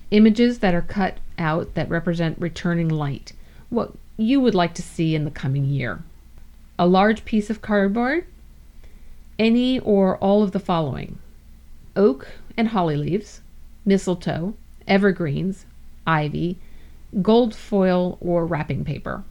images 0.09 0.57
that 0.61 0.73
are 0.73 0.81
cut 0.81 1.19
out 1.37 1.75
that 1.75 1.91
represent 1.91 2.41
returning 2.41 2.89
light, 2.89 3.33
what 3.69 3.93
you 4.17 4.39
would 4.39 4.55
like 4.55 4.73
to 4.73 4.81
see 4.81 5.13
in 5.13 5.25
the 5.25 5.29
coming 5.29 5.65
year, 5.65 6.01
a 6.79 6.87
large 6.87 7.23
piece 7.23 7.51
of 7.51 7.61
cardboard, 7.61 8.25
any 9.39 9.79
or 9.79 10.17
all 10.17 10.43
of 10.43 10.51
the 10.51 10.59
following 10.59 11.17
oak 11.95 12.27
and 12.55 12.69
holly 12.69 12.95
leaves, 12.95 13.41
mistletoe, 13.85 14.53
evergreens, 14.87 15.65
ivy, 16.05 16.57
gold 17.21 17.55
foil 17.55 18.17
or 18.21 18.45
wrapping 18.45 18.83
paper, 18.83 19.23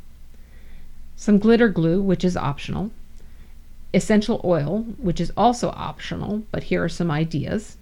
some 1.16 1.38
glitter 1.38 1.68
glue, 1.68 2.02
which 2.02 2.24
is 2.24 2.36
optional, 2.36 2.90
essential 3.94 4.40
oil, 4.44 4.84
which 4.98 5.20
is 5.20 5.32
also 5.36 5.70
optional, 5.70 6.42
but 6.50 6.64
here 6.64 6.82
are 6.84 6.88
some 6.88 7.10
ideas 7.10 7.76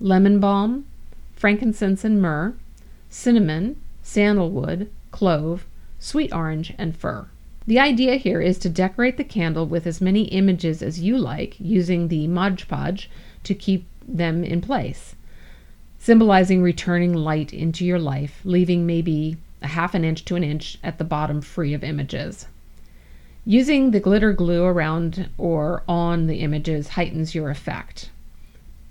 lemon 0.00 0.38
balm, 0.38 0.86
frankincense 1.34 2.04
and 2.04 2.22
myrrh, 2.22 2.54
cinnamon, 3.10 3.80
sandalwood, 4.02 4.88
clove, 5.10 5.66
sweet 5.98 6.32
orange, 6.32 6.72
and 6.78 6.96
fir. 6.96 7.26
The 7.68 7.78
idea 7.78 8.14
here 8.14 8.40
is 8.40 8.56
to 8.60 8.70
decorate 8.70 9.18
the 9.18 9.24
candle 9.24 9.66
with 9.66 9.86
as 9.86 10.00
many 10.00 10.22
images 10.22 10.82
as 10.82 11.00
you 11.00 11.18
like 11.18 11.54
using 11.60 12.08
the 12.08 12.26
Mod 12.26 12.64
Podge 12.66 13.10
to 13.44 13.54
keep 13.54 13.86
them 14.08 14.42
in 14.42 14.62
place, 14.62 15.14
symbolizing 15.98 16.62
returning 16.62 17.12
light 17.12 17.52
into 17.52 17.84
your 17.84 17.98
life, 17.98 18.40
leaving 18.42 18.86
maybe 18.86 19.36
a 19.60 19.66
half 19.66 19.94
an 19.94 20.02
inch 20.02 20.24
to 20.24 20.34
an 20.36 20.44
inch 20.44 20.78
at 20.82 20.96
the 20.96 21.04
bottom 21.04 21.42
free 21.42 21.74
of 21.74 21.84
images. 21.84 22.46
Using 23.44 23.90
the 23.90 24.00
glitter 24.00 24.32
glue 24.32 24.64
around 24.64 25.28
or 25.36 25.82
on 25.86 26.26
the 26.26 26.40
images 26.40 26.88
heightens 26.88 27.34
your 27.34 27.50
effect. 27.50 28.08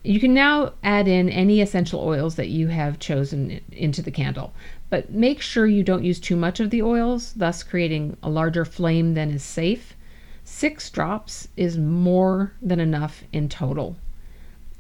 You 0.08 0.22
can 0.22 0.34
now 0.34 0.72
add 0.86 1.10
in 1.10 1.28
any 1.28 1.60
essential 1.60 2.00
oils 2.00 2.36
that 2.36 2.48
you 2.48 2.68
have 2.70 2.98
chosen 2.98 3.60
into 3.74 4.02
the 4.02 4.10
candle, 4.10 4.54
but 4.90 5.12
make 5.12 5.42
sure 5.42 5.68
you 5.68 5.84
don't 5.84 6.06
use 6.06 6.18
too 6.18 6.38
much 6.38 6.62
of 6.62 6.70
the 6.70 6.82
oils, 6.82 7.34
thus 7.34 7.62
creating 7.62 8.16
a 8.24 8.30
larger 8.30 8.64
flame 8.64 9.16
than 9.16 9.32
is 9.32 9.44
safe. 9.44 9.98
Six 10.46 10.90
drops 10.90 11.50
is 11.58 11.78
more 11.78 12.54
than 12.62 12.80
enough 12.80 13.26
in 13.34 13.50
total. 13.50 13.98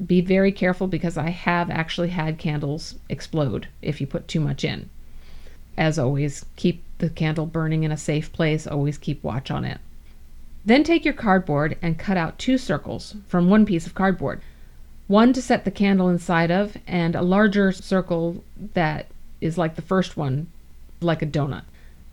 Be 0.06 0.22
very 0.22 0.54
careful 0.54 0.88
because 0.88 1.18
I 1.18 1.32
have 1.32 1.70
actually 1.70 2.10
had 2.10 2.38
candles 2.38 2.96
explode 3.10 3.68
if 3.82 4.00
you 4.00 4.08
put 4.08 4.30
too 4.30 4.40
much 4.40 4.64
in. 4.64 4.90
As 5.78 6.00
always, 6.00 6.46
keep 6.56 6.86
the 7.00 7.10
candle 7.10 7.48
burning 7.48 7.84
in 7.84 7.92
a 7.92 7.98
safe 7.98 8.32
place, 8.32 8.66
always 8.66 8.98
keep 8.98 9.22
watch 9.26 9.52
on 9.52 9.66
it. 9.66 9.82
Then 10.64 10.86
take 10.86 11.04
your 11.04 11.14
cardboard 11.14 11.78
and 11.82 12.00
cut 12.00 12.16
out 12.16 12.40
two 12.40 12.58
circles 12.58 13.18
from 13.28 13.50
one 13.50 13.66
piece 13.66 13.86
of 13.86 13.94
cardboard 13.94 14.42
one 15.08 15.34
to 15.34 15.42
set 15.42 15.64
the 15.64 15.72
candle 15.72 16.10
inside 16.10 16.52
of, 16.52 16.78
and 16.86 17.16
a 17.16 17.22
larger 17.22 17.72
circle 17.72 18.44
that 18.74 19.08
is 19.40 19.58
like 19.58 19.76
the 19.76 19.82
first 19.82 20.18
one, 20.18 20.48
like 21.02 21.22
a 21.22 21.26
donut. 21.26 21.64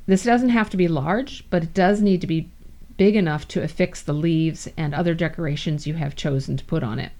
This 0.06 0.24
doesn't 0.24 0.50
have 0.50 0.70
to 0.70 0.76
be 0.76 0.88
large, 0.88 1.44
but 1.50 1.62
it 1.62 1.74
does 1.74 2.00
need 2.00 2.20
to 2.20 2.26
be 2.26 2.50
big 2.96 3.16
enough 3.16 3.48
to 3.48 3.62
affix 3.62 4.02
the 4.02 4.12
leaves 4.12 4.68
and 4.76 4.94
other 4.94 5.14
decorations 5.14 5.86
you 5.86 5.94
have 5.94 6.14
chosen 6.14 6.56
to 6.56 6.64
put 6.64 6.82
on 6.82 6.98
it. 6.98 7.10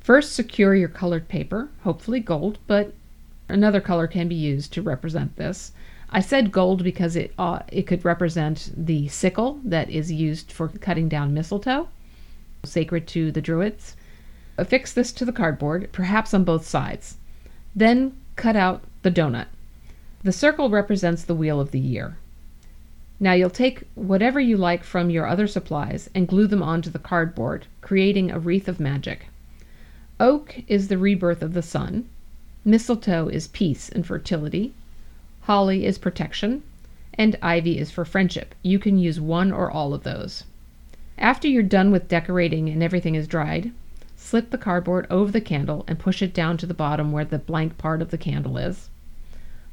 First, 0.00 0.32
secure 0.32 0.74
your 0.74 0.88
colored 0.88 1.28
paper, 1.28 1.68
hopefully 1.82 2.20
gold, 2.20 2.58
but 2.66 2.92
another 3.48 3.80
color 3.80 4.06
can 4.06 4.28
be 4.28 4.34
used 4.34 4.72
to 4.72 4.82
represent 4.82 5.36
this. 5.36 5.72
I 6.10 6.20
said 6.20 6.52
gold 6.52 6.82
because 6.84 7.16
it 7.16 7.32
uh, 7.38 7.60
it 7.68 7.86
could 7.86 8.04
represent 8.04 8.72
the 8.76 9.08
sickle 9.08 9.60
that 9.64 9.90
is 9.90 10.10
used 10.12 10.52
for 10.52 10.68
cutting 10.68 11.08
down 11.08 11.34
mistletoe, 11.34 11.88
sacred 12.64 13.06
to 13.08 13.32
the 13.32 13.40
Druids. 13.40 13.96
Affix 14.58 14.92
this 14.92 15.12
to 15.12 15.24
the 15.24 15.32
cardboard, 15.32 15.90
perhaps 15.92 16.32
on 16.32 16.44
both 16.44 16.66
sides. 16.66 17.16
Then 17.74 18.16
cut 18.36 18.56
out 18.56 18.82
the 19.02 19.10
donut. 19.10 19.48
The 20.22 20.32
circle 20.32 20.70
represents 20.70 21.22
the 21.22 21.34
wheel 21.34 21.60
of 21.60 21.70
the 21.70 21.78
year. 21.78 22.16
Now 23.20 23.32
you'll 23.32 23.50
take 23.50 23.84
whatever 23.94 24.40
you 24.40 24.56
like 24.56 24.82
from 24.82 25.08
your 25.10 25.26
other 25.26 25.46
supplies 25.46 26.10
and 26.14 26.28
glue 26.28 26.46
them 26.46 26.62
onto 26.62 26.90
the 26.90 26.98
cardboard, 26.98 27.66
creating 27.80 28.30
a 28.30 28.38
wreath 28.38 28.68
of 28.68 28.80
magic. 28.80 29.26
Oak 30.18 30.62
is 30.68 30.88
the 30.88 30.98
rebirth 30.98 31.42
of 31.42 31.52
the 31.52 31.62
sun. 31.62 32.08
Mistletoe 32.64 33.28
is 33.28 33.48
peace 33.48 33.88
and 33.88 34.06
fertility. 34.06 34.74
Holly 35.42 35.86
is 35.86 35.98
protection. 35.98 36.62
And 37.14 37.38
ivy 37.40 37.78
is 37.78 37.90
for 37.90 38.04
friendship. 38.04 38.54
You 38.62 38.78
can 38.78 38.98
use 38.98 39.20
one 39.20 39.52
or 39.52 39.70
all 39.70 39.94
of 39.94 40.02
those. 40.02 40.44
After 41.16 41.48
you're 41.48 41.62
done 41.62 41.90
with 41.90 42.08
decorating 42.08 42.68
and 42.68 42.82
everything 42.82 43.14
is 43.14 43.26
dried, 43.26 43.72
Slip 44.26 44.50
the 44.50 44.58
cardboard 44.58 45.06
over 45.08 45.30
the 45.30 45.40
candle 45.40 45.84
and 45.86 46.00
push 46.00 46.20
it 46.20 46.34
down 46.34 46.56
to 46.56 46.66
the 46.66 46.74
bottom 46.74 47.12
where 47.12 47.24
the 47.24 47.38
blank 47.38 47.78
part 47.78 48.02
of 48.02 48.10
the 48.10 48.18
candle 48.18 48.58
is. 48.58 48.90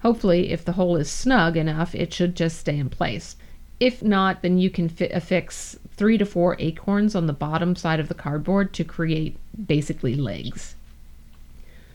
Hopefully, 0.04 0.52
if 0.52 0.64
the 0.64 0.74
hole 0.74 0.96
is 0.96 1.10
snug 1.10 1.58
enough, 1.58 1.96
it 1.96 2.14
should 2.14 2.36
just 2.36 2.60
stay 2.60 2.78
in 2.78 2.92
place. 2.92 3.36
If 3.80 4.04
not, 4.04 4.44
then 4.44 4.60
you 4.60 4.70
can 4.70 4.90
fit, 4.90 5.12
affix 5.12 5.80
three 5.98 6.20
to 6.20 6.26
four 6.28 6.56
acorns 6.60 7.16
on 7.16 7.26
the 7.26 7.34
bottom 7.34 7.76
side 7.76 8.00
of 8.00 8.10
the 8.10 8.14
cardboard 8.14 8.74
to 8.74 8.84
create 8.84 9.38
basically 9.66 10.14
legs. 10.14 10.76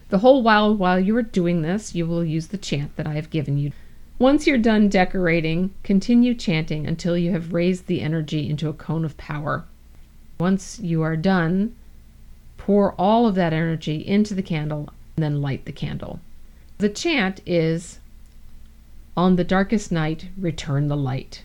The 0.09 0.18
whole 0.18 0.42
while 0.42 0.75
while 0.75 0.99
you 0.99 1.16
are 1.16 1.23
doing 1.23 1.62
this, 1.62 1.94
you 1.94 2.09
will 2.09 2.25
use 2.25 2.49
the 2.49 2.59
chant 2.59 2.97
that 2.97 3.07
I 3.07 3.12
have 3.12 3.31
given 3.31 3.57
you. 3.57 3.71
Once 4.18 4.49
you're 4.49 4.59
done 4.59 4.88
decorating, 4.88 5.73
continue 5.85 6.35
chanting 6.35 6.88
until 6.88 7.16
you 7.16 7.31
have 7.31 7.55
raised 7.55 7.87
the 7.87 8.01
energy 8.01 8.51
into 8.51 8.68
a 8.68 8.73
cone 8.73 9.05
of 9.05 9.16
power. 9.16 9.64
Once 10.40 10.81
you 10.81 11.03
are 11.03 11.16
done, 11.16 11.77
pour 12.68 12.92
all 12.98 13.26
of 13.26 13.35
that 13.35 13.54
energy 13.54 14.07
into 14.07 14.35
the 14.35 14.42
candle 14.42 14.90
and 15.16 15.24
then 15.24 15.40
light 15.40 15.64
the 15.64 15.72
candle. 15.72 16.20
The 16.76 16.90
chant 16.90 17.40
is 17.46 17.98
On 19.16 19.37
the 19.37 19.42
darkest 19.42 19.90
night, 19.90 20.28
return 20.37 20.88
the 20.88 20.96
light. 20.96 21.44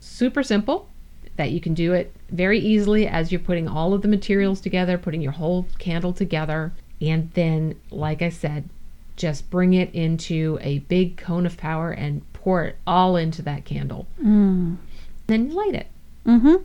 Super 0.00 0.42
simple, 0.42 0.88
that 1.36 1.50
you 1.50 1.60
can 1.60 1.74
do 1.74 1.92
it 1.92 2.16
very 2.30 2.58
easily 2.58 3.06
as 3.06 3.30
you're 3.30 3.38
putting 3.38 3.68
all 3.68 3.92
of 3.92 4.00
the 4.00 4.08
materials 4.08 4.62
together, 4.62 4.96
putting 4.96 5.20
your 5.20 5.32
whole 5.32 5.66
candle 5.78 6.14
together. 6.14 6.72
And 7.02 7.30
then, 7.34 7.78
like 7.90 8.22
I 8.22 8.30
said, 8.30 8.70
just 9.14 9.50
bring 9.50 9.74
it 9.74 9.94
into 9.94 10.58
a 10.62 10.78
big 10.78 11.18
cone 11.18 11.44
of 11.44 11.58
power 11.58 11.90
and 11.90 12.22
pour 12.32 12.64
it 12.64 12.76
all 12.86 13.16
into 13.16 13.42
that 13.42 13.66
candle. 13.66 14.06
Mm. 14.24 14.78
Then 15.26 15.50
you 15.50 15.52
light 15.54 15.74
it. 15.74 15.88
Mm-hmm. 16.26 16.62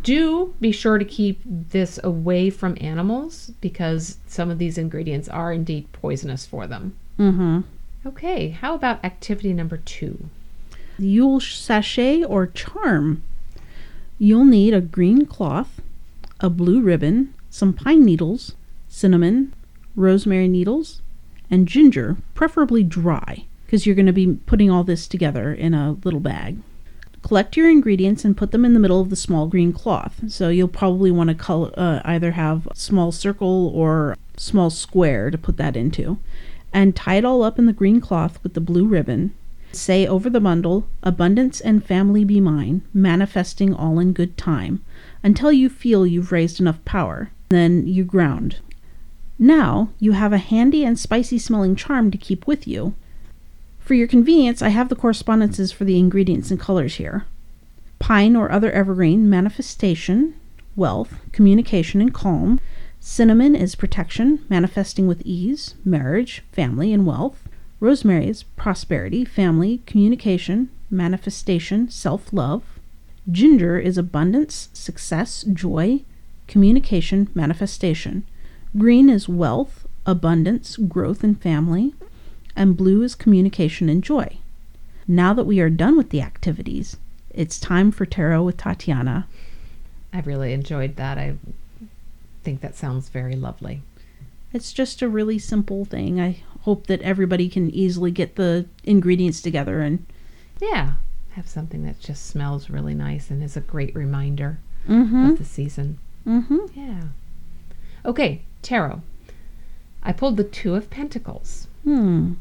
Do 0.00 0.54
be 0.60 0.72
sure 0.72 0.98
to 0.98 1.04
keep 1.04 1.40
this 1.44 1.98
away 2.02 2.50
from 2.50 2.78
animals 2.80 3.50
because 3.60 4.18
some 4.26 4.50
of 4.50 4.58
these 4.58 4.78
ingredients 4.78 5.28
are 5.28 5.52
indeed 5.52 5.90
poisonous 5.92 6.46
for 6.46 6.66
them. 6.66 6.96
Mm-hmm. 7.18 7.60
Okay, 8.06 8.48
how 8.48 8.74
about 8.74 9.04
activity 9.04 9.52
number 9.52 9.76
two? 9.76 10.28
Yule 10.98 11.40
sachet 11.40 12.24
or 12.24 12.46
charm. 12.46 13.22
You'll 14.18 14.44
need 14.44 14.72
a 14.72 14.80
green 14.80 15.26
cloth, 15.26 15.80
a 16.40 16.48
blue 16.48 16.80
ribbon, 16.80 17.34
some 17.50 17.72
pine 17.72 18.04
needles, 18.04 18.54
cinnamon, 18.88 19.52
rosemary 19.94 20.48
needles, 20.48 21.02
and 21.50 21.68
ginger, 21.68 22.16
preferably 22.34 22.82
dry, 22.82 23.44
because 23.66 23.84
you're 23.84 23.94
going 23.96 24.06
to 24.06 24.12
be 24.12 24.38
putting 24.46 24.70
all 24.70 24.84
this 24.84 25.06
together 25.06 25.52
in 25.52 25.74
a 25.74 25.92
little 26.04 26.20
bag. 26.20 26.58
Collect 27.22 27.56
your 27.56 27.70
ingredients 27.70 28.24
and 28.24 28.36
put 28.36 28.50
them 28.50 28.64
in 28.64 28.74
the 28.74 28.80
middle 28.80 29.00
of 29.00 29.10
the 29.10 29.16
small 29.16 29.46
green 29.46 29.72
cloth. 29.72 30.20
So 30.28 30.48
you'll 30.48 30.68
probably 30.68 31.10
want 31.10 31.36
to 31.36 31.52
uh, 31.78 32.02
either 32.04 32.32
have 32.32 32.68
small 32.74 33.12
circle 33.12 33.70
or 33.74 34.16
small 34.36 34.70
square 34.70 35.30
to 35.30 35.38
put 35.38 35.56
that 35.56 35.76
into. 35.76 36.18
And 36.72 36.96
tie 36.96 37.16
it 37.16 37.24
all 37.24 37.42
up 37.42 37.58
in 37.58 37.66
the 37.66 37.72
green 37.72 38.00
cloth 38.00 38.38
with 38.42 38.54
the 38.54 38.60
blue 38.60 38.86
ribbon. 38.86 39.34
Say 39.72 40.06
over 40.06 40.28
the 40.28 40.40
bundle, 40.40 40.86
Abundance 41.02 41.60
and 41.60 41.84
family 41.84 42.24
be 42.24 42.40
mine, 42.40 42.82
manifesting 42.92 43.72
all 43.72 43.98
in 43.98 44.12
good 44.12 44.36
time, 44.36 44.84
until 45.22 45.50
you 45.50 45.68
feel 45.68 46.06
you've 46.06 46.32
raised 46.32 46.60
enough 46.60 46.84
power. 46.84 47.30
Then 47.48 47.86
you 47.86 48.04
ground. 48.04 48.58
Now 49.38 49.90
you 49.98 50.12
have 50.12 50.32
a 50.32 50.38
handy 50.38 50.84
and 50.84 50.98
spicy 50.98 51.38
smelling 51.38 51.74
charm 51.74 52.10
to 52.10 52.18
keep 52.18 52.46
with 52.46 52.68
you. 52.68 52.94
For 53.92 53.96
your 53.96 54.08
convenience, 54.08 54.62
I 54.62 54.70
have 54.70 54.88
the 54.88 54.96
correspondences 54.96 55.70
for 55.70 55.84
the 55.84 55.98
ingredients 55.98 56.50
and 56.50 56.58
colors 56.58 56.94
here. 56.94 57.26
Pine 57.98 58.34
or 58.34 58.50
other 58.50 58.72
evergreen, 58.72 59.28
manifestation, 59.28 60.34
wealth, 60.74 61.16
communication, 61.32 62.00
and 62.00 62.14
calm. 62.14 62.58
Cinnamon 63.00 63.54
is 63.54 63.74
protection, 63.74 64.46
manifesting 64.48 65.06
with 65.06 65.20
ease, 65.26 65.74
marriage, 65.84 66.42
family, 66.52 66.90
and 66.90 67.04
wealth. 67.04 67.46
Rosemary 67.80 68.28
is 68.28 68.44
prosperity, 68.44 69.26
family, 69.26 69.82
communication, 69.84 70.70
manifestation, 70.90 71.90
self 71.90 72.32
love. 72.32 72.62
Ginger 73.30 73.78
is 73.78 73.98
abundance, 73.98 74.70
success, 74.72 75.42
joy, 75.42 76.00
communication, 76.48 77.28
manifestation. 77.34 78.24
Green 78.74 79.10
is 79.10 79.28
wealth, 79.28 79.86
abundance, 80.06 80.78
growth, 80.78 81.22
and 81.22 81.38
family. 81.42 81.92
And 82.54 82.76
blue 82.76 83.02
is 83.02 83.14
communication 83.14 83.88
and 83.88 84.02
joy. 84.02 84.38
Now 85.08 85.32
that 85.34 85.44
we 85.44 85.60
are 85.60 85.70
done 85.70 85.96
with 85.96 86.10
the 86.10 86.20
activities, 86.22 86.96
it's 87.30 87.58
time 87.58 87.90
for 87.90 88.04
Tarot 88.06 88.42
with 88.44 88.56
Tatiana. 88.58 89.26
I 90.12 90.20
really 90.20 90.52
enjoyed 90.52 90.96
that. 90.96 91.16
I 91.18 91.36
think 92.44 92.60
that 92.60 92.76
sounds 92.76 93.08
very 93.08 93.34
lovely. 93.34 93.82
It's 94.52 94.72
just 94.72 95.00
a 95.00 95.08
really 95.08 95.38
simple 95.38 95.84
thing. 95.86 96.20
I 96.20 96.42
hope 96.62 96.86
that 96.86 97.00
everybody 97.02 97.48
can 97.48 97.70
easily 97.70 98.10
get 98.10 98.36
the 98.36 98.66
ingredients 98.84 99.40
together 99.40 99.80
and 99.80 100.04
Yeah, 100.60 100.94
have 101.30 101.48
something 101.48 101.84
that 101.86 101.98
just 102.00 102.26
smells 102.26 102.68
really 102.68 102.94
nice 102.94 103.30
and 103.30 103.42
is 103.42 103.56
a 103.56 103.60
great 103.60 103.94
reminder 103.94 104.58
mm-hmm, 104.86 105.30
of 105.30 105.38
the 105.38 105.44
season. 105.44 105.98
mm-hmm. 106.26 106.58
Yeah. 106.78 107.04
Okay, 108.04 108.42
tarot. 108.60 109.00
I 110.02 110.12
pulled 110.12 110.36
the 110.36 110.44
Two 110.44 110.74
of 110.74 110.90
Pentacles. 110.90 111.66
Hmm. 111.84 112.34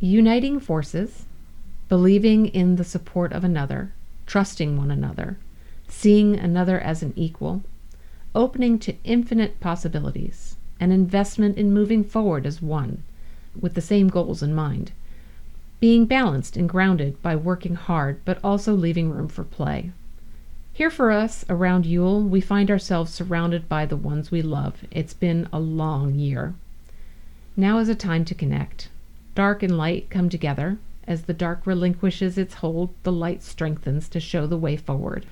Uniting 0.00 0.60
forces, 0.60 1.24
believing 1.88 2.46
in 2.48 2.76
the 2.76 2.84
support 2.84 3.32
of 3.32 3.44
another, 3.44 3.92
trusting 4.26 4.76
one 4.76 4.90
another, 4.90 5.38
seeing 5.88 6.36
another 6.36 6.78
as 6.78 7.02
an 7.02 7.14
equal, 7.16 7.62
opening 8.34 8.78
to 8.80 8.96
infinite 9.04 9.60
possibilities, 9.60 10.56
an 10.80 10.92
investment 10.92 11.56
in 11.56 11.72
moving 11.72 12.04
forward 12.04 12.44
as 12.44 12.60
one, 12.60 13.02
with 13.58 13.74
the 13.74 13.80
same 13.80 14.08
goals 14.08 14.42
in 14.42 14.54
mind, 14.54 14.92
being 15.80 16.04
balanced 16.04 16.56
and 16.56 16.68
grounded 16.68 17.20
by 17.22 17.36
working 17.36 17.74
hard 17.74 18.20
but 18.24 18.38
also 18.42 18.74
leaving 18.74 19.10
room 19.10 19.28
for 19.28 19.44
play. 19.44 19.92
Here 20.72 20.90
for 20.90 21.10
us 21.10 21.44
around 21.48 21.86
Yule, 21.86 22.22
we 22.22 22.40
find 22.40 22.70
ourselves 22.70 23.14
surrounded 23.14 23.68
by 23.68 23.86
the 23.86 23.96
ones 23.96 24.30
we 24.30 24.42
love. 24.42 24.84
It's 24.90 25.14
been 25.14 25.48
a 25.52 25.60
long 25.60 26.18
year. 26.18 26.54
Now 27.56 27.78
is 27.78 27.88
a 27.88 27.94
time 27.94 28.24
to 28.24 28.34
connect. 28.34 28.88
Dark 29.36 29.62
and 29.62 29.78
light 29.78 30.10
come 30.10 30.28
together. 30.28 30.78
As 31.06 31.22
the 31.22 31.32
dark 31.32 31.66
relinquishes 31.66 32.36
its 32.36 32.54
hold, 32.54 32.92
the 33.04 33.12
light 33.12 33.42
strengthens 33.42 34.08
to 34.08 34.18
show 34.18 34.46
the 34.46 34.56
way 34.56 34.76
forward. 34.76 35.24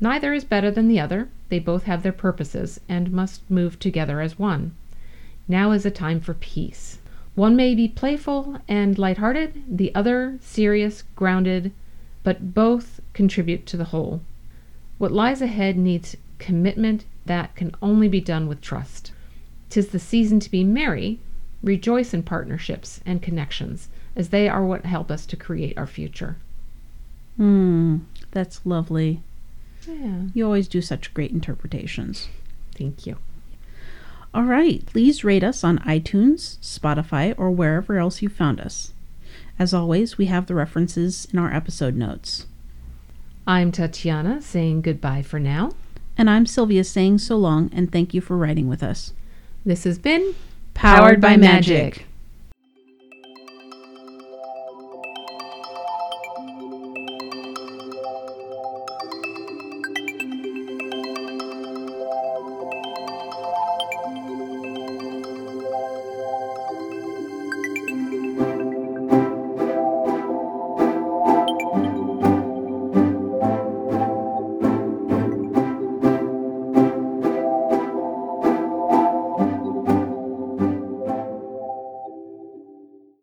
Neither 0.00 0.32
is 0.32 0.44
better 0.44 0.70
than 0.70 0.88
the 0.88 1.00
other. 1.00 1.28
They 1.48 1.58
both 1.58 1.82
have 1.82 2.02
their 2.02 2.12
purposes 2.12 2.80
and 2.88 3.12
must 3.12 3.50
move 3.50 3.78
together 3.78 4.20
as 4.20 4.38
one. 4.38 4.74
Now 5.48 5.72
is 5.72 5.84
a 5.84 5.90
time 5.90 6.20
for 6.20 6.34
peace. 6.34 6.98
One 7.34 7.56
may 7.56 7.74
be 7.74 7.88
playful 7.88 8.58
and 8.66 8.98
light-hearted, 8.98 9.64
the 9.68 9.94
other 9.94 10.38
serious, 10.40 11.02
grounded, 11.14 11.72
but 12.22 12.54
both 12.54 13.00
contribute 13.12 13.66
to 13.66 13.76
the 13.76 13.84
whole. 13.84 14.22
What 14.96 15.12
lies 15.12 15.42
ahead 15.42 15.76
needs 15.76 16.16
commitment 16.38 17.04
that 17.26 17.54
can 17.54 17.74
only 17.82 18.08
be 18.08 18.20
done 18.20 18.48
with 18.48 18.62
trust. 18.62 19.12
Tis 19.68 19.88
the 19.88 19.98
season 19.98 20.40
to 20.40 20.50
be 20.50 20.64
merry, 20.64 21.20
rejoice 21.62 22.12
in 22.14 22.22
partnerships 22.22 23.00
and 23.06 23.22
connections, 23.22 23.88
as 24.14 24.28
they 24.30 24.48
are 24.48 24.64
what 24.64 24.84
help 24.86 25.10
us 25.10 25.26
to 25.26 25.36
create 25.36 25.76
our 25.76 25.86
future. 25.86 26.36
Hmm. 27.36 27.98
That's 28.30 28.64
lovely. 28.64 29.20
Yeah, 29.88 30.22
You 30.34 30.44
always 30.44 30.68
do 30.68 30.80
such 30.82 31.14
great 31.14 31.30
interpretations. 31.30 32.28
thank 32.74 33.06
you. 33.06 33.16
All 34.34 34.44
right. 34.44 34.84
Please 34.86 35.24
rate 35.24 35.44
us 35.44 35.64
on 35.64 35.78
iTunes, 35.80 36.58
Spotify, 36.58 37.34
or 37.38 37.50
wherever 37.50 37.96
else 37.98 38.20
you 38.20 38.28
found 38.28 38.60
us. 38.60 38.92
As 39.58 39.72
always, 39.72 40.18
we 40.18 40.26
have 40.26 40.46
the 40.46 40.54
references 40.54 41.26
in 41.32 41.38
our 41.38 41.52
episode 41.54 41.94
notes. 41.96 42.46
I'm 43.46 43.72
Tatiana 43.72 44.42
saying 44.42 44.82
goodbye 44.82 45.22
for 45.22 45.38
now. 45.40 45.70
And 46.18 46.28
I'm 46.28 46.44
Sylvia 46.46 46.84
saying 46.84 47.18
so 47.18 47.36
long 47.36 47.70
and 47.72 47.90
thank 47.90 48.12
you 48.12 48.20
for 48.20 48.36
writing 48.36 48.68
with 48.68 48.82
us. 48.82 49.12
This 49.64 49.84
has 49.84 49.98
been 49.98 50.34
Powered 50.76 51.20
by 51.20 51.36
Magic. 51.36 52.06